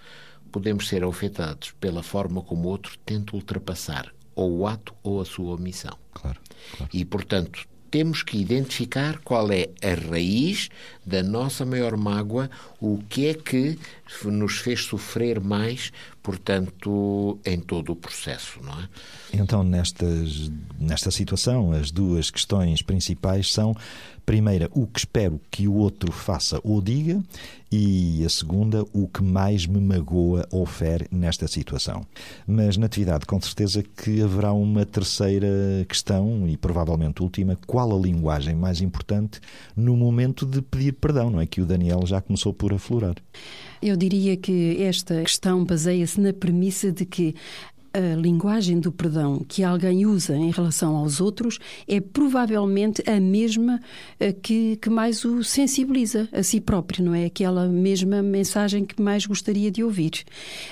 podemos 0.51 0.89
ser 0.89 1.05
afetados 1.05 1.73
pela 1.79 2.03
forma 2.03 2.41
como 2.41 2.67
o 2.67 2.71
outro 2.71 2.97
tenta 3.05 3.37
ultrapassar 3.37 4.11
ou 4.35 4.61
o 4.61 4.67
ato 4.67 4.95
ou 5.03 5.21
a 5.21 5.25
sua 5.27 5.55
omissão. 5.55 5.99
Claro. 6.15 6.41
claro. 6.79 6.91
E, 6.95 7.05
portanto, 7.05 7.69
temos 7.91 8.23
que 8.23 8.39
identificar 8.39 9.19
qual 9.19 9.51
é 9.53 9.69
a 9.83 10.11
raiz 10.11 10.69
da 11.05 11.23
nossa 11.23 11.65
maior 11.65 11.97
mágoa, 11.97 12.51
o 12.81 12.99
que 13.09 13.27
é 13.27 13.35
que 13.35 13.79
nos 14.25 14.59
fez 14.59 14.85
sofrer 14.85 15.41
mais, 15.41 15.93
portanto, 16.27 17.39
em 17.47 17.61
todo 17.61 17.93
o 17.93 17.97
processo, 17.97 18.59
não 18.61 18.73
é? 18.73 18.89
Então, 19.33 19.63
nestas, 19.63 20.51
nesta 20.77 21.09
situação, 21.13 21.71
as 21.71 21.93
duas 21.93 22.33
questões 22.33 22.83
principais 22.83 23.53
são: 23.53 23.77
primeira, 24.25 24.69
o 24.73 24.89
que 24.89 24.99
espero 24.99 25.41
que 25.53 25.69
o 25.69 25.75
outro 25.75 26.11
faça 26.11 26.61
ou 26.65 26.83
diga, 26.83 27.23
e 27.71 28.25
a 28.25 28.29
segunda, 28.29 28.85
o 28.93 29.07
que 29.07 29.23
mais 29.23 29.67
me 29.67 29.81
magoa 29.81 30.49
ou 30.51 30.67
fere 30.67 31.07
nesta 31.13 31.47
situação. 31.47 32.05
Mas, 32.45 32.77
Natividade, 32.77 33.25
com 33.25 33.41
certeza 33.41 33.85
que 33.85 34.21
haverá 34.21 34.53
uma 34.53 34.85
terceira 34.85 35.47
questão, 35.89 36.49
e 36.49 36.57
provavelmente 36.57 37.23
última: 37.23 37.57
qual 37.69 37.97
a 37.97 38.01
linguagem 38.01 38.57
mais 38.57 38.81
importante 38.81 39.41
no 39.77 39.97
momento 39.97 40.45
de 40.45 40.61
pedir 40.61 40.95
perdão, 40.95 41.31
não 41.31 41.41
é? 41.41 41.47
Que 41.47 41.61
o 41.61 41.67
Daniel 41.67 42.05
já 42.05 42.21
começou 42.21 42.53
por 42.53 42.75
aflorar. 42.75 43.15
Eu 43.83 43.97
diria 43.97 44.37
que 44.37 44.83
esta 44.83 45.23
questão 45.23 45.65
baseia-se 45.65 46.21
na 46.21 46.33
premissa 46.33 46.91
de 46.91 47.05
que 47.05 47.35
a 47.97 48.17
linguagem 48.17 48.79
do 48.79 48.93
perdão 48.93 49.45
que 49.49 49.63
alguém 49.63 50.05
usa 50.07 50.37
em 50.37 50.51
relação 50.51 50.97
aos 50.97 51.21
outros 51.21 51.59
é 51.89 52.01
provavelmente 52.01 53.03
a 53.09 53.19
mesma 53.19 53.81
eh, 54.21 54.33
que, 54.33 54.77
que 54.77 54.91
mais 54.91 55.25
o 55.25 55.43
sensibiliza 55.43 56.29
a 56.33 56.43
si 56.43 56.61
próprio, 56.61 57.05
não 57.05 57.15
é? 57.15 57.25
Aquela 57.25 57.67
mesma 57.69 58.23
mensagem 58.23 58.85
que 58.85 59.01
mais 59.01 59.25
gostaria 59.25 59.71
de 59.71 59.83
ouvir. 59.83 60.25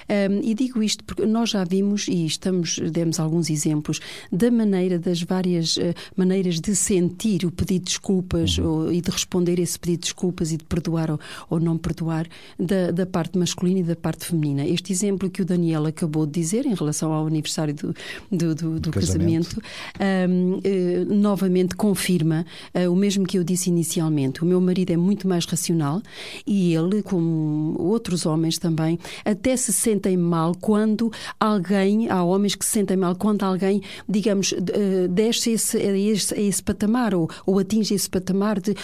Ahm, 0.08 0.40
e 0.42 0.54
digo 0.54 0.82
isto 0.82 1.02
porque 1.04 1.24
nós 1.24 1.50
já 1.50 1.64
vimos 1.64 2.06
e 2.08 2.26
estamos, 2.26 2.78
demos 2.78 3.18
alguns 3.18 3.48
exemplos 3.48 4.00
da 4.30 4.50
maneira, 4.50 4.98
das 4.98 5.22
várias 5.22 5.78
eh, 5.78 5.94
maneiras 6.16 6.60
de 6.60 6.74
sentir 6.76 7.44
o 7.46 7.50
pedido 7.50 7.84
de 7.84 7.90
desculpas 7.90 8.58
ou- 8.58 8.92
e 8.92 9.00
de 9.00 9.10
responder 9.10 9.58
esse 9.58 9.78
pedido 9.78 10.00
de 10.00 10.04
desculpas 10.04 10.52
e 10.52 10.56
de 10.58 10.64
perdoar 10.64 11.10
ou, 11.10 11.18
ou 11.48 11.58
não 11.60 11.78
perdoar 11.78 12.26
da, 12.58 12.90
da 12.90 13.06
parte 13.06 13.38
masculina 13.38 13.80
e 13.80 13.82
da 13.82 13.96
parte 13.96 14.26
feminina. 14.26 14.66
Este 14.66 14.92
exemplo 14.92 15.30
que 15.30 15.40
o 15.42 15.44
Daniel 15.44 15.86
acabou 15.86 16.26
de 16.26 16.32
dizer 16.32 16.66
em 16.66 16.74
relação 16.74 17.13
ao 17.14 17.26
aniversário 17.26 17.74
do, 17.74 17.94
do, 18.30 18.54
do, 18.54 18.80
do 18.80 18.90
casamento, 18.90 19.60
casamento 19.60 19.62
uh, 19.98 21.14
novamente 21.14 21.74
confirma 21.74 22.46
uh, 22.74 22.90
o 22.90 22.96
mesmo 22.96 23.26
que 23.26 23.38
eu 23.38 23.44
disse 23.44 23.70
inicialmente. 23.70 24.42
O 24.42 24.46
meu 24.46 24.60
marido 24.60 24.90
é 24.90 24.96
muito 24.96 25.26
mais 25.28 25.44
racional 25.44 26.02
e 26.46 26.74
ele, 26.74 27.02
como 27.02 27.76
outros 27.78 28.26
homens 28.26 28.58
também, 28.58 28.98
até 29.24 29.56
se 29.56 29.72
sentem 29.72 30.16
mal 30.16 30.54
quando 30.60 31.10
alguém, 31.38 32.08
há 32.10 32.22
homens 32.22 32.54
que 32.54 32.64
se 32.64 32.72
sentem 32.72 32.96
mal 32.96 33.16
quando 33.16 33.42
alguém, 33.42 33.82
digamos, 34.08 34.52
uh, 34.52 35.08
desce 35.08 35.52
esse, 35.52 35.76
a, 35.76 35.96
esse, 35.96 36.34
a 36.34 36.40
esse 36.40 36.62
patamar 36.62 37.14
ou, 37.14 37.28
ou 37.46 37.58
atinge 37.58 37.94
esse 37.94 38.08
patamar 38.08 38.60
de, 38.60 38.74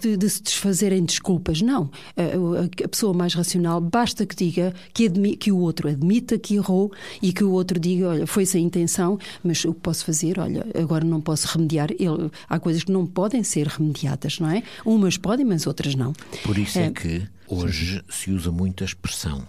de, 0.00 0.16
de 0.16 0.30
se 0.30 0.42
desfazer 0.42 0.92
em 0.92 1.04
desculpas. 1.04 1.62
Não. 1.62 1.90
A 2.16 2.88
pessoa 2.88 3.12
mais 3.12 3.34
racional 3.34 3.80
basta 3.80 4.24
que 4.26 4.36
diga 4.36 4.74
que, 4.92 5.06
admi, 5.06 5.36
que 5.36 5.50
o 5.50 5.58
outro 5.58 5.88
admita 5.88 6.38
que 6.38 6.56
errou 6.56 6.92
e 7.22 7.32
que 7.32 7.44
o 7.44 7.50
outro 7.50 7.65
diga, 7.74 8.08
olha, 8.08 8.26
foi 8.26 8.46
sem 8.46 8.64
intenção, 8.64 9.18
mas 9.42 9.64
o 9.64 9.74
que 9.74 9.80
posso 9.80 10.04
fazer, 10.04 10.38
olha, 10.38 10.66
agora 10.74 11.04
não 11.04 11.20
posso 11.20 11.46
remediar. 11.48 11.90
Ele, 11.92 12.30
há 12.48 12.58
coisas 12.58 12.84
que 12.84 12.92
não 12.92 13.06
podem 13.06 13.42
ser 13.42 13.66
remediadas, 13.66 14.38
não 14.38 14.50
é? 14.50 14.62
Umas 14.84 15.16
podem, 15.16 15.44
mas 15.44 15.66
outras 15.66 15.94
não. 15.94 16.12
Por 16.42 16.56
isso 16.58 16.78
é, 16.78 16.86
é 16.86 16.90
que 16.90 17.26
hoje 17.48 18.02
se 18.08 18.30
usa 18.30 18.50
muito 18.50 18.82
a 18.82 18.86
expressão 18.86 19.46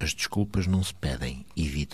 as 0.00 0.14
desculpas 0.14 0.66
não 0.66 0.82
se 0.82 0.94
pedem, 0.94 1.44
evitam-se. 1.56 1.87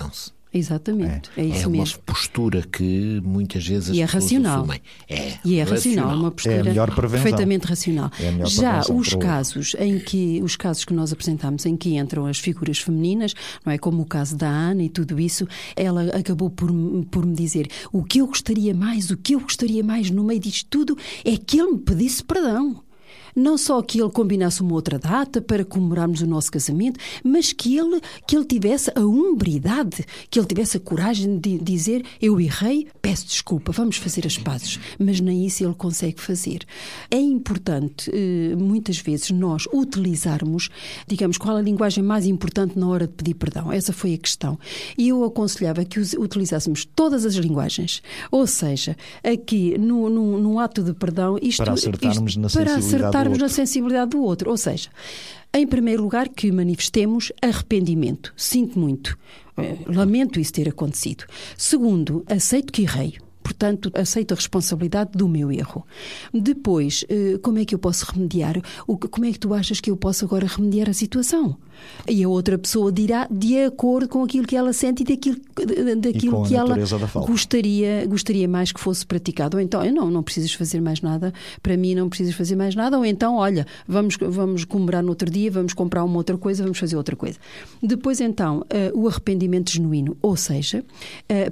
Exatamente, 0.56 1.30
é, 1.36 1.42
é 1.42 1.44
isso 1.46 1.66
é 1.66 1.68
mesmo. 1.68 1.96
uma 1.96 2.02
postura 2.06 2.62
que 2.62 3.20
muitas 3.24 3.66
vezes 3.66 3.90
as 3.90 3.96
e 3.96 4.02
é 4.02 4.06
pessoas 4.06 4.22
racional. 4.22 4.60
assumem. 4.60 4.80
É 5.08 5.32
e 5.44 5.56
é 5.56 5.62
racional, 5.64 6.16
uma 6.16 6.30
postura 6.30 6.54
é 6.54 6.60
a 6.60 6.64
melhor 6.64 6.94
prevenção. 6.94 7.24
perfeitamente 7.24 7.66
racional. 7.66 8.10
É 8.20 8.46
Já 8.46 8.80
os 8.88 9.14
casos 9.14 9.74
em 9.80 9.98
que 9.98 10.40
os 10.44 10.54
casos 10.54 10.84
que 10.84 10.94
nós 10.94 11.12
apresentamos 11.12 11.66
em 11.66 11.76
que 11.76 11.96
entram 11.96 12.24
as 12.26 12.38
figuras 12.38 12.78
femininas, 12.78 13.34
não 13.66 13.72
é 13.72 13.78
como 13.78 14.02
o 14.02 14.06
caso 14.06 14.36
da 14.36 14.48
Ana 14.48 14.84
e 14.84 14.88
tudo 14.88 15.18
isso, 15.18 15.44
ela 15.74 16.04
acabou 16.16 16.48
por, 16.48 16.70
por 17.10 17.26
me 17.26 17.34
dizer 17.34 17.68
o 17.92 18.04
que 18.04 18.20
eu 18.20 18.28
gostaria 18.28 18.72
mais, 18.72 19.10
o 19.10 19.16
que 19.16 19.34
eu 19.34 19.40
gostaria 19.40 19.82
mais 19.82 20.08
no 20.08 20.22
meio 20.22 20.38
disto 20.38 20.68
tudo 20.70 20.96
é 21.24 21.36
que 21.36 21.58
ele 21.58 21.72
me 21.72 21.78
pedisse 21.78 22.22
perdão 22.22 22.80
não 23.34 23.58
só 23.58 23.80
que 23.82 24.00
ele 24.00 24.10
combinasse 24.10 24.62
uma 24.62 24.74
outra 24.74 24.98
data 24.98 25.40
para 25.40 25.64
comemorarmos 25.64 26.20
o 26.20 26.26
nosso 26.26 26.50
casamento, 26.50 27.00
mas 27.22 27.52
que 27.52 27.76
ele, 27.76 28.00
que 28.26 28.36
ele 28.36 28.44
tivesse 28.44 28.90
a 28.94 29.00
umbridade, 29.00 30.04
que 30.30 30.38
ele 30.38 30.46
tivesse 30.46 30.76
a 30.76 30.80
coragem 30.80 31.38
de 31.38 31.58
dizer: 31.58 32.04
Eu 32.20 32.40
errei, 32.40 32.86
peço 33.02 33.26
desculpa, 33.26 33.72
vamos 33.72 33.96
fazer 33.96 34.26
as 34.26 34.38
pazes. 34.38 34.78
Mas 34.98 35.20
nem 35.20 35.44
isso 35.46 35.64
ele 35.64 35.74
consegue 35.74 36.20
fazer. 36.20 36.64
É 37.10 37.18
importante, 37.18 38.10
eh, 38.12 38.54
muitas 38.56 38.98
vezes, 38.98 39.30
nós 39.30 39.66
utilizarmos, 39.72 40.68
digamos, 41.06 41.38
qual 41.38 41.56
a 41.56 41.62
linguagem 41.62 42.02
mais 42.02 42.26
importante 42.26 42.78
na 42.78 42.86
hora 42.88 43.06
de 43.06 43.12
pedir 43.12 43.34
perdão. 43.34 43.72
Essa 43.72 43.92
foi 43.92 44.14
a 44.14 44.18
questão. 44.18 44.58
E 44.96 45.08
eu 45.08 45.24
aconselhava 45.24 45.84
que 45.84 45.98
utilizássemos 46.00 46.84
todas 46.84 47.24
as 47.24 47.34
linguagens. 47.34 48.02
Ou 48.30 48.46
seja, 48.46 48.96
aqui, 49.22 49.76
no, 49.78 50.08
no, 50.08 50.58
ato 50.58 50.82
de 50.82 50.92
perdão, 50.92 51.38
isto. 51.40 51.62
Para 51.62 51.72
acertarmos 51.72 52.32
isto, 52.32 52.40
na 52.40 52.48
sensibilidade 52.48 53.23
estarmos 53.24 53.38
na 53.38 53.48
sensibilidade 53.48 54.10
do 54.10 54.22
outro. 54.22 54.50
Ou 54.50 54.56
seja, 54.56 54.90
em 55.52 55.66
primeiro 55.66 56.02
lugar, 56.02 56.28
que 56.28 56.50
manifestemos 56.50 57.32
arrependimento. 57.40 58.32
Sinto 58.36 58.78
muito. 58.78 59.16
Eh, 59.56 59.76
lamento 59.86 60.40
isso 60.40 60.52
ter 60.52 60.68
acontecido. 60.68 61.24
Segundo, 61.56 62.24
aceito 62.28 62.72
que 62.72 62.82
errei. 62.82 63.23
Portanto, 63.44 63.90
aceito 63.94 64.32
a 64.32 64.34
responsabilidade 64.34 65.10
do 65.12 65.28
meu 65.28 65.52
erro. 65.52 65.86
Depois, 66.32 67.04
eh, 67.10 67.38
como 67.42 67.58
é 67.58 67.64
que 67.66 67.74
eu 67.74 67.78
posso 67.78 68.10
remediar? 68.10 68.56
Como 68.86 69.26
é 69.26 69.32
que 69.32 69.38
tu 69.38 69.52
achas 69.52 69.80
que 69.80 69.90
eu 69.90 69.96
posso 69.98 70.24
agora 70.24 70.46
remediar 70.46 70.88
a 70.88 70.94
situação? 70.94 71.54
E 72.08 72.22
a 72.24 72.28
outra 72.28 72.56
pessoa 72.56 72.90
dirá 72.90 73.28
de 73.30 73.58
acordo 73.64 74.08
com 74.08 74.22
aquilo 74.22 74.46
que 74.46 74.56
ela 74.56 74.72
sente 74.72 75.02
e 75.02 75.06
daquilo, 75.06 75.36
daquilo 75.98 76.44
que 76.44 76.54
ela 76.54 76.76
gostaria, 77.26 78.06
gostaria 78.06 78.48
mais 78.48 78.72
que 78.72 78.80
fosse 78.80 79.04
praticado. 79.04 79.56
Ou 79.56 79.62
então, 79.62 79.84
não, 79.92 80.10
não 80.10 80.22
precisas 80.22 80.52
fazer 80.52 80.80
mais 80.80 81.02
nada, 81.02 81.32
para 81.62 81.76
mim 81.76 81.94
não 81.94 82.08
precisas 82.08 82.34
fazer 82.34 82.56
mais 82.56 82.74
nada, 82.74 82.96
ou 82.96 83.04
então, 83.04 83.36
olha, 83.36 83.66
vamos, 83.86 84.16
vamos 84.20 84.64
comemorar 84.64 85.02
no 85.02 85.10
outro 85.10 85.30
dia, 85.30 85.50
vamos 85.50 85.74
comprar 85.74 86.04
uma 86.04 86.16
outra 86.16 86.38
coisa, 86.38 86.62
vamos 86.62 86.78
fazer 86.78 86.96
outra 86.96 87.14
coisa. 87.14 87.38
Depois, 87.82 88.20
então, 88.20 88.60
uh, 88.60 88.98
o 88.98 89.08
arrependimento 89.08 89.70
genuíno, 89.70 90.16
ou 90.22 90.36
seja, 90.36 90.84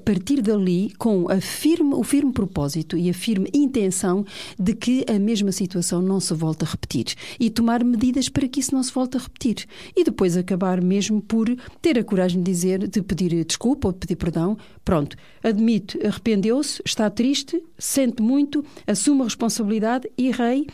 partir 0.04 0.40
dali 0.40 0.92
com 0.98 1.30
a 1.30 1.40
firme, 1.40 1.81
o 1.82 2.02
firme 2.02 2.32
propósito 2.32 2.96
e 2.96 3.10
a 3.10 3.14
firme 3.14 3.48
intenção 3.52 4.24
de 4.58 4.74
que 4.74 5.04
a 5.08 5.18
mesma 5.18 5.52
situação 5.52 6.00
não 6.00 6.20
se 6.20 6.34
volte 6.34 6.64
a 6.64 6.68
repetir 6.68 7.14
e 7.38 7.50
tomar 7.50 7.84
medidas 7.84 8.28
para 8.28 8.48
que 8.48 8.60
isso 8.60 8.74
não 8.74 8.82
se 8.82 8.92
volte 8.92 9.16
a 9.16 9.20
repetir. 9.20 9.66
E 9.96 10.04
depois 10.04 10.36
acabar 10.36 10.80
mesmo 10.80 11.20
por 11.20 11.48
ter 11.80 11.98
a 11.98 12.04
coragem 12.04 12.42
de 12.42 12.50
dizer, 12.50 12.86
de 12.86 13.02
pedir 13.02 13.44
desculpa 13.44 13.88
ou 13.88 13.92
de 13.92 14.00
pedir 14.00 14.16
perdão. 14.16 14.56
Pronto, 14.84 15.16
admite, 15.42 15.98
arrependeu-se, 16.04 16.82
está 16.84 17.08
triste, 17.08 17.62
sente 17.78 18.22
muito, 18.22 18.64
assume 18.86 19.22
a 19.22 19.24
responsabilidade, 19.24 20.10
errei. 20.18 20.66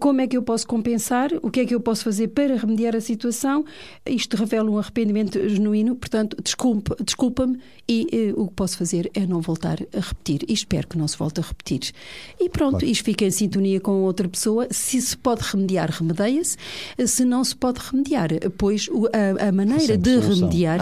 Como 0.00 0.20
é 0.20 0.26
que 0.26 0.36
eu 0.36 0.42
posso 0.42 0.66
compensar? 0.66 1.30
O 1.42 1.50
que 1.50 1.60
é 1.60 1.64
que 1.64 1.74
eu 1.74 1.80
posso 1.80 2.04
fazer 2.04 2.28
para 2.28 2.56
remediar 2.56 2.96
a 2.96 3.00
situação? 3.00 3.64
Isto 4.06 4.36
revela 4.36 4.70
um 4.70 4.78
arrependimento 4.78 5.48
genuíno, 5.48 5.94
portanto, 5.94 6.36
desculpa-me 6.42 6.84
desculpa 7.04 7.48
e 7.88 8.06
eh, 8.12 8.32
o 8.36 8.48
que 8.48 8.54
posso 8.54 8.78
fazer 8.78 9.10
é 9.14 9.26
não 9.26 9.40
voltar 9.40 9.78
a 9.94 10.00
repetir. 10.00 10.43
E 10.48 10.52
espero 10.52 10.88
que 10.88 10.98
não 10.98 11.08
se 11.08 11.16
volte 11.16 11.40
a 11.40 11.42
repetir. 11.42 11.92
E 12.40 12.48
pronto, 12.48 12.78
claro. 12.78 12.86
isto 12.86 13.04
fica 13.04 13.24
em 13.24 13.30
sintonia 13.30 13.80
com 13.80 14.02
outra 14.02 14.28
pessoa. 14.28 14.66
Se 14.70 15.00
se 15.00 15.16
pode 15.16 15.42
remediar, 15.42 15.90
remedeia-se. 15.90 16.56
Se 17.06 17.24
não 17.24 17.44
se 17.44 17.54
pode 17.54 17.80
remediar, 17.80 18.28
pois 18.56 18.88
a, 19.12 19.48
a 19.48 19.52
maneira 19.52 19.96
de 19.96 20.20
solução. 20.20 20.48
remediar 20.48 20.80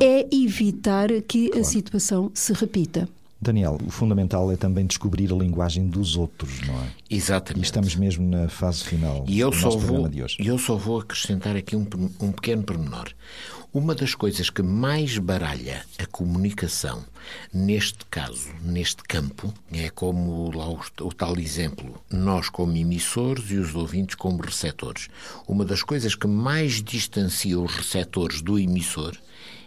é 0.00 0.26
evitar 0.32 1.08
que 1.22 1.48
claro. 1.48 1.60
a 1.60 1.64
situação 1.64 2.30
se 2.34 2.52
repita. 2.52 3.08
Daniel, 3.40 3.78
o 3.86 3.90
fundamental 3.90 4.50
é 4.50 4.56
também 4.56 4.84
descobrir 4.84 5.32
a 5.32 5.36
linguagem 5.36 5.86
dos 5.86 6.16
outros, 6.16 6.60
não 6.66 6.74
é? 6.74 6.90
Exatamente. 7.08 7.62
E 7.62 7.66
estamos 7.66 7.94
mesmo 7.94 8.28
na 8.28 8.48
fase 8.48 8.82
final 8.82 9.24
e 9.28 9.38
eu 9.38 9.50
do 9.50 9.56
só 9.56 9.70
vou, 9.70 9.78
programa 9.78 10.08
de 10.08 10.22
hoje. 10.24 10.36
E 10.40 10.46
eu 10.46 10.58
só 10.58 10.74
vou 10.74 11.00
acrescentar 11.00 11.56
aqui 11.56 11.76
um, 11.76 11.86
um 12.20 12.32
pequeno 12.32 12.64
pormenor. 12.64 13.12
Uma 13.72 13.94
das 13.94 14.14
coisas 14.14 14.50
que 14.50 14.62
mais 14.62 15.18
baralha 15.18 15.84
a 15.98 16.06
comunicação, 16.06 17.04
neste 17.52 18.04
caso, 18.06 18.48
neste 18.62 19.04
campo, 19.04 19.52
é 19.70 19.90
como 19.90 20.50
lá 20.56 20.68
o, 20.68 20.80
o, 21.02 21.12
tal 21.12 21.38
exemplo, 21.38 22.02
nós 22.10 22.48
como 22.48 22.74
emissores 22.76 23.50
e 23.50 23.56
os 23.56 23.74
ouvintes 23.74 24.16
como 24.16 24.42
receptores. 24.42 25.08
Uma 25.46 25.64
das 25.64 25.82
coisas 25.82 26.14
que 26.14 26.26
mais 26.26 26.82
distancia 26.82 27.60
os 27.60 27.72
receptores 27.72 28.40
do 28.40 28.58
emissor 28.58 29.14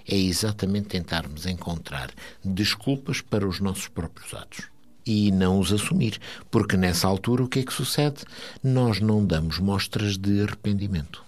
é 0.08 0.16
exatamente 0.16 0.88
tentarmos 0.88 1.46
encontrar 1.46 2.12
desculpas 2.44 3.22
para 3.22 3.48
os 3.48 3.60
nossos 3.60 3.88
próprios 3.88 4.34
atos 4.34 4.72
e 5.06 5.32
não 5.32 5.60
os 5.60 5.72
assumir, 5.74 6.20
porque 6.50 6.78
nessa 6.78 7.08
altura 7.08 7.44
o 7.44 7.48
que 7.48 7.60
é 7.60 7.64
que 7.64 7.74
sucede? 7.74 8.24
Nós 8.64 9.00
não 9.00 9.26
damos 9.26 9.60
mostras 9.60 10.18
de 10.18 10.42
arrependimento. 10.42 11.24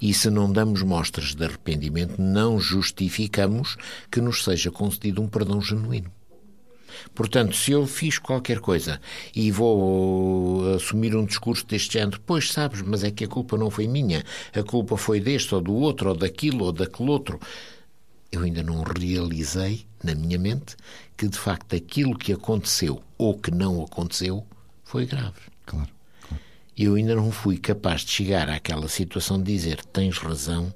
E 0.00 0.14
se 0.14 0.30
não 0.30 0.50
damos 0.50 0.82
mostras 0.82 1.34
de 1.34 1.44
arrependimento, 1.44 2.20
não 2.20 2.58
justificamos 2.58 3.76
que 4.10 4.20
nos 4.20 4.42
seja 4.42 4.70
concedido 4.70 5.22
um 5.22 5.28
perdão 5.28 5.60
genuíno. 5.60 6.10
Portanto, 7.14 7.54
se 7.54 7.72
eu 7.72 7.86
fiz 7.86 8.18
qualquer 8.18 8.58
coisa 8.58 9.00
e 9.34 9.50
vou 9.50 10.74
assumir 10.74 11.14
um 11.14 11.26
discurso 11.26 11.66
deste 11.66 11.94
género, 11.94 12.20
pois 12.24 12.50
sabes, 12.50 12.80
mas 12.80 13.04
é 13.04 13.10
que 13.10 13.24
a 13.24 13.28
culpa 13.28 13.56
não 13.56 13.70
foi 13.70 13.86
minha, 13.86 14.24
a 14.54 14.62
culpa 14.62 14.96
foi 14.96 15.20
deste 15.20 15.54
ou 15.54 15.60
do 15.60 15.74
outro, 15.74 16.10
ou 16.10 16.16
daquilo 16.16 16.64
ou 16.64 16.72
daquele 16.72 17.10
outro. 17.10 17.38
Eu 18.30 18.42
ainda 18.42 18.62
não 18.62 18.82
realizei 18.82 19.86
na 20.02 20.14
minha 20.14 20.38
mente 20.38 20.76
que 21.16 21.28
de 21.28 21.38
facto 21.38 21.74
aquilo 21.74 22.18
que 22.18 22.32
aconteceu 22.32 23.02
ou 23.16 23.38
que 23.38 23.50
não 23.50 23.82
aconteceu 23.82 24.46
foi 24.84 25.06
grave. 25.06 25.40
Claro 25.64 25.96
eu 26.76 26.94
ainda 26.94 27.14
não 27.14 27.32
fui 27.32 27.56
capaz 27.56 28.02
de 28.02 28.10
chegar 28.10 28.50
àquela 28.50 28.86
situação 28.88 29.38
de 29.38 29.50
dizer 29.50 29.82
tens 29.86 30.18
razão, 30.18 30.72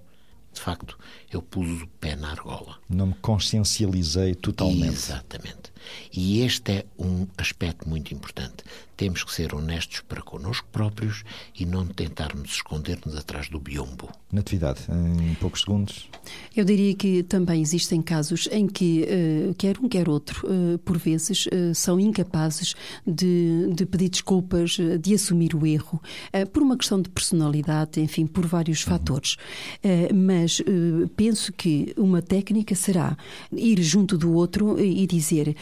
de 0.53 0.61
facto, 0.61 0.99
eu 1.31 1.43
pus 1.43 1.83
o 1.83 1.87
pé 2.01 2.17
na 2.17 2.31
argola. 2.31 2.79
Não 2.89 3.09
me 3.09 3.15
consciencializei 3.15 4.35
totalmente. 4.35 4.89
Exatamente. 4.89 5.70
E 6.12 6.43
este 6.43 6.73
é 6.73 6.85
um 6.99 7.27
aspecto 7.37 7.88
muito 7.88 8.12
importante. 8.14 8.64
Temos 8.97 9.25
que 9.25 9.33
ser 9.33 9.55
honestos 9.55 10.01
para 10.01 10.21
connosco 10.21 10.69
próprios 10.71 11.25
e 11.59 11.64
não 11.64 11.87
tentarmos 11.87 12.51
esconder-nos 12.51 13.16
atrás 13.16 13.49
do 13.49 13.59
biombo. 13.59 14.11
Natividade, 14.31 14.81
em 14.90 15.35
poucos 15.37 15.62
segundos. 15.62 16.09
Eu 16.55 16.66
diria 16.66 16.95
que 16.95 17.23
também 17.23 17.62
existem 17.62 18.03
casos 18.03 18.47
em 18.53 18.66
que, 18.66 19.07
uh, 19.51 19.55
quer 19.55 19.79
um, 19.79 19.88
quer 19.88 20.09
outro, 20.09 20.47
uh, 20.47 20.79
por 20.81 20.99
vezes, 20.99 21.47
uh, 21.47 21.75
são 21.75 21.99
incapazes 21.99 22.75
de, 23.07 23.73
de, 23.75 23.87
pedir 23.87 24.11
desculpas, 24.11 24.77
de 25.01 25.14
assumir 25.14 25.55
o 25.55 25.66
erro, 25.66 26.01
por 26.53 26.62
uma 26.62 26.77
questão 26.77 27.01
de 27.01 27.09
personalidade, 27.09 28.01
enfim, 28.01 28.27
por 28.27 28.47
vários 28.47 28.85
uhum. 28.85 28.90
fatores. 28.90 29.37
mas 30.14 30.61
penso 31.16 31.53
que 31.53 31.95
uma 31.97 32.21
técnica 32.21 32.75
será 32.75 33.16
ir 33.53 33.81
junto 33.83 34.16
do 34.19 34.33
outro 34.33 34.79
e 34.79 35.07
dizer 35.07 35.57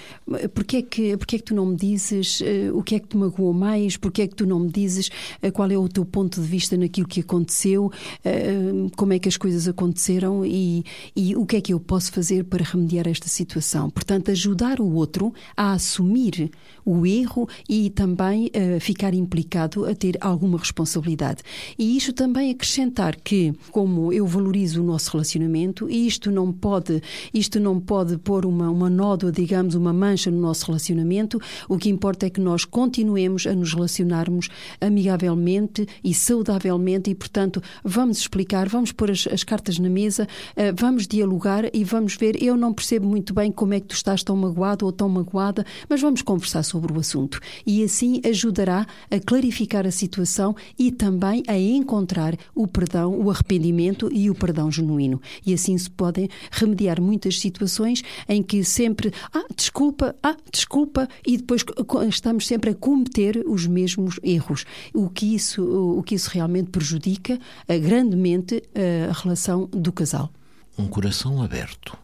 porque 0.54 0.78
é 0.78 0.82
que, 0.82 1.16
porque 1.16 1.36
é 1.36 1.38
que 1.38 1.44
tu 1.44 1.54
não 1.54 1.66
me 1.66 1.76
dizes 1.76 2.40
uh, 2.40 2.76
o 2.76 2.82
que 2.82 2.94
é 2.94 2.98
que 2.98 3.08
te 3.08 3.16
magoou 3.16 3.52
mais, 3.52 3.96
porque 3.96 4.22
é 4.22 4.26
que 4.26 4.34
tu 4.34 4.46
não 4.46 4.60
me 4.60 4.70
dizes 4.70 5.08
uh, 5.42 5.52
qual 5.52 5.70
é 5.70 5.76
o 5.76 5.88
teu 5.88 6.04
ponto 6.04 6.40
de 6.40 6.46
vista 6.46 6.76
naquilo 6.76 7.06
que 7.06 7.20
aconteceu, 7.20 7.86
uh, 7.86 8.90
como 8.96 9.12
é 9.12 9.18
que 9.18 9.28
as 9.28 9.36
coisas 9.36 9.68
aconteceram? 9.68 10.44
E, 10.44 10.84
e 11.14 11.36
o 11.36 11.46
que 11.46 11.56
é 11.56 11.60
que 11.60 11.72
eu 11.72 11.80
posso 11.80 12.12
fazer 12.12 12.44
para 12.44 12.64
remediar 12.64 13.08
esta 13.08 13.28
situação. 13.28 13.90
Portanto, 13.90 14.30
ajudar 14.30 14.80
o 14.80 14.92
outro 14.94 15.32
a 15.56 15.72
assumir 15.72 16.50
o 16.88 17.06
erro 17.06 17.48
e 17.68 17.90
também 17.90 18.50
ficar 18.80 19.12
implicado 19.14 19.84
a 19.84 19.94
ter 19.94 20.16
alguma 20.20 20.58
responsabilidade. 20.58 21.42
E 21.78 21.96
isto 21.96 22.12
também 22.12 22.50
acrescentar 22.50 23.16
que, 23.16 23.52
como 23.70 24.12
eu 24.12 24.26
valorizo 24.26 24.82
o 24.82 24.84
nosso 24.84 25.10
relacionamento, 25.12 25.88
isto 25.90 26.30
não 26.30 26.52
pode, 26.52 27.02
isto 27.32 27.60
não 27.60 27.78
pode 27.78 28.16
pôr 28.18 28.46
uma, 28.46 28.70
uma 28.70 28.88
nódoa, 28.88 29.30
digamos, 29.30 29.74
uma 29.74 29.92
mancha 29.92 30.30
no 30.30 30.40
nosso 30.40 30.66
relacionamento. 30.66 31.40
O 31.68 31.76
que 31.76 31.90
importa 31.90 32.26
é 32.26 32.30
que 32.30 32.40
nós 32.40 32.64
continuemos 32.64 33.46
a 33.46 33.54
nos 33.54 33.74
relacionarmos 33.74 34.48
amigavelmente 34.80 35.86
e 36.02 36.14
saudavelmente 36.14 37.10
e, 37.10 37.14
portanto, 37.14 37.62
vamos 37.84 38.18
explicar, 38.18 38.68
vamos 38.68 38.92
pôr 38.92 39.10
as, 39.10 39.26
as 39.26 39.44
cartas 39.44 39.78
na 39.78 39.90
mesa, 39.90 40.24
uh, 40.24 40.74
vamos 40.76 41.06
dialogar 41.06 41.64
e 41.74 41.84
vamos 41.84 42.16
ver. 42.16 42.42
Eu 42.42 42.56
não 42.56 42.72
percebo 42.72 43.06
muito 43.06 43.34
bem 43.34 43.50
como 43.50 43.74
é 43.74 43.80
que 43.80 43.86
tu 43.86 43.94
estás 43.94 44.22
tão 44.22 44.36
magoado 44.36 44.86
ou 44.86 44.92
tão 44.92 45.08
magoada, 45.08 45.64
mas 45.88 46.00
vamos 46.00 46.22
conversar 46.22 46.62
sobre 46.62 46.77
o 46.78 47.00
assunto. 47.00 47.40
E 47.66 47.82
assim 47.82 48.20
ajudará 48.24 48.86
a 49.10 49.20
clarificar 49.20 49.86
a 49.86 49.90
situação 49.90 50.54
e 50.78 50.90
também 50.90 51.42
a 51.46 51.58
encontrar 51.58 52.36
o 52.54 52.66
perdão, 52.66 53.18
o 53.18 53.30
arrependimento 53.30 54.08
e 54.12 54.30
o 54.30 54.34
perdão 54.34 54.70
genuíno. 54.70 55.20
E 55.44 55.52
assim 55.54 55.76
se 55.76 55.90
podem 55.90 56.28
remediar 56.50 57.00
muitas 57.00 57.38
situações 57.40 58.02
em 58.28 58.42
que 58.42 58.62
sempre, 58.64 59.12
ah, 59.32 59.44
desculpa, 59.54 60.14
ah, 60.22 60.36
desculpa, 60.52 61.08
e 61.26 61.36
depois 61.36 61.64
estamos 62.08 62.46
sempre 62.46 62.70
a 62.70 62.74
cometer 62.74 63.44
os 63.46 63.66
mesmos 63.66 64.18
erros. 64.22 64.64
O 64.94 65.08
que 65.08 65.34
isso, 65.34 65.62
o 65.98 66.02
que 66.02 66.14
isso 66.14 66.30
realmente 66.30 66.70
prejudica 66.70 67.34
uh, 67.34 67.80
grandemente 67.80 68.56
uh, 68.56 69.10
a 69.10 69.12
relação 69.12 69.66
do 69.66 69.92
casal. 69.92 70.30
Um 70.78 70.86
coração 70.86 71.42
aberto 71.42 71.96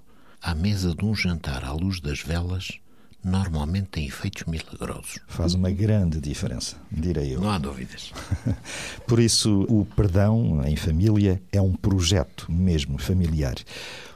à 0.42 0.54
mesa 0.54 0.94
de 0.94 1.04
um 1.04 1.14
jantar 1.14 1.64
à 1.64 1.72
luz 1.72 2.00
das 2.00 2.20
velas 2.20 2.78
normalmente 3.24 3.88
tem 3.88 4.06
efeitos 4.06 4.44
milagrosos. 4.44 5.18
Faz 5.26 5.54
uma 5.54 5.70
grande 5.70 6.20
diferença, 6.20 6.76
direi 6.92 7.34
eu. 7.34 7.40
Não 7.40 7.50
há 7.50 7.58
dúvidas. 7.58 8.12
Por 9.08 9.18
isso, 9.18 9.62
o 9.68 9.86
perdão 9.96 10.62
em 10.64 10.76
família 10.76 11.42
é 11.50 11.60
um 11.60 11.72
projeto 11.72 12.50
mesmo 12.52 12.98
familiar. 12.98 13.54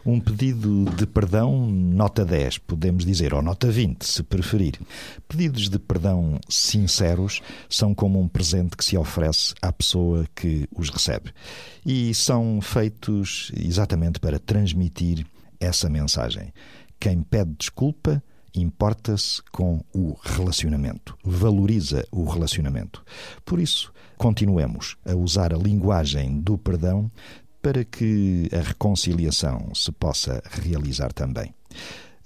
Um 0.04 0.20
pedido 0.20 0.84
de 0.96 1.06
perdão, 1.06 1.66
nota 1.66 2.24
10, 2.24 2.58
podemos 2.58 3.04
dizer, 3.04 3.34
ou 3.34 3.42
nota 3.42 3.70
20, 3.70 4.04
se 4.04 4.22
preferir. 4.22 4.78
Pedidos 5.26 5.68
de 5.68 5.78
perdão 5.78 6.38
sinceros 6.48 7.40
são 7.68 7.94
como 7.94 8.20
um 8.20 8.28
presente 8.28 8.76
que 8.76 8.84
se 8.84 8.96
oferece 8.96 9.54
à 9.60 9.72
pessoa 9.72 10.26
que 10.34 10.68
os 10.74 10.88
recebe. 10.90 11.32
E 11.84 12.14
são 12.14 12.60
feitos 12.60 13.50
exatamente 13.56 14.20
para 14.20 14.38
transmitir 14.38 15.26
essa 15.60 15.88
mensagem. 15.88 16.52
Quem 17.00 17.22
pede 17.22 17.54
desculpa 17.58 18.22
importa-se 18.54 19.42
com 19.52 19.82
o 19.94 20.16
relacionamento, 20.22 21.16
valoriza 21.24 22.06
o 22.10 22.24
relacionamento. 22.24 23.04
Por 23.44 23.60
isso, 23.60 23.92
continuemos 24.16 24.96
a 25.04 25.14
usar 25.14 25.54
a 25.54 25.58
linguagem 25.58 26.40
do 26.40 26.58
perdão 26.58 27.10
para 27.60 27.84
que 27.84 28.48
a 28.52 28.60
reconciliação 28.60 29.72
se 29.74 29.92
possa 29.92 30.42
realizar 30.62 31.12
também. 31.12 31.52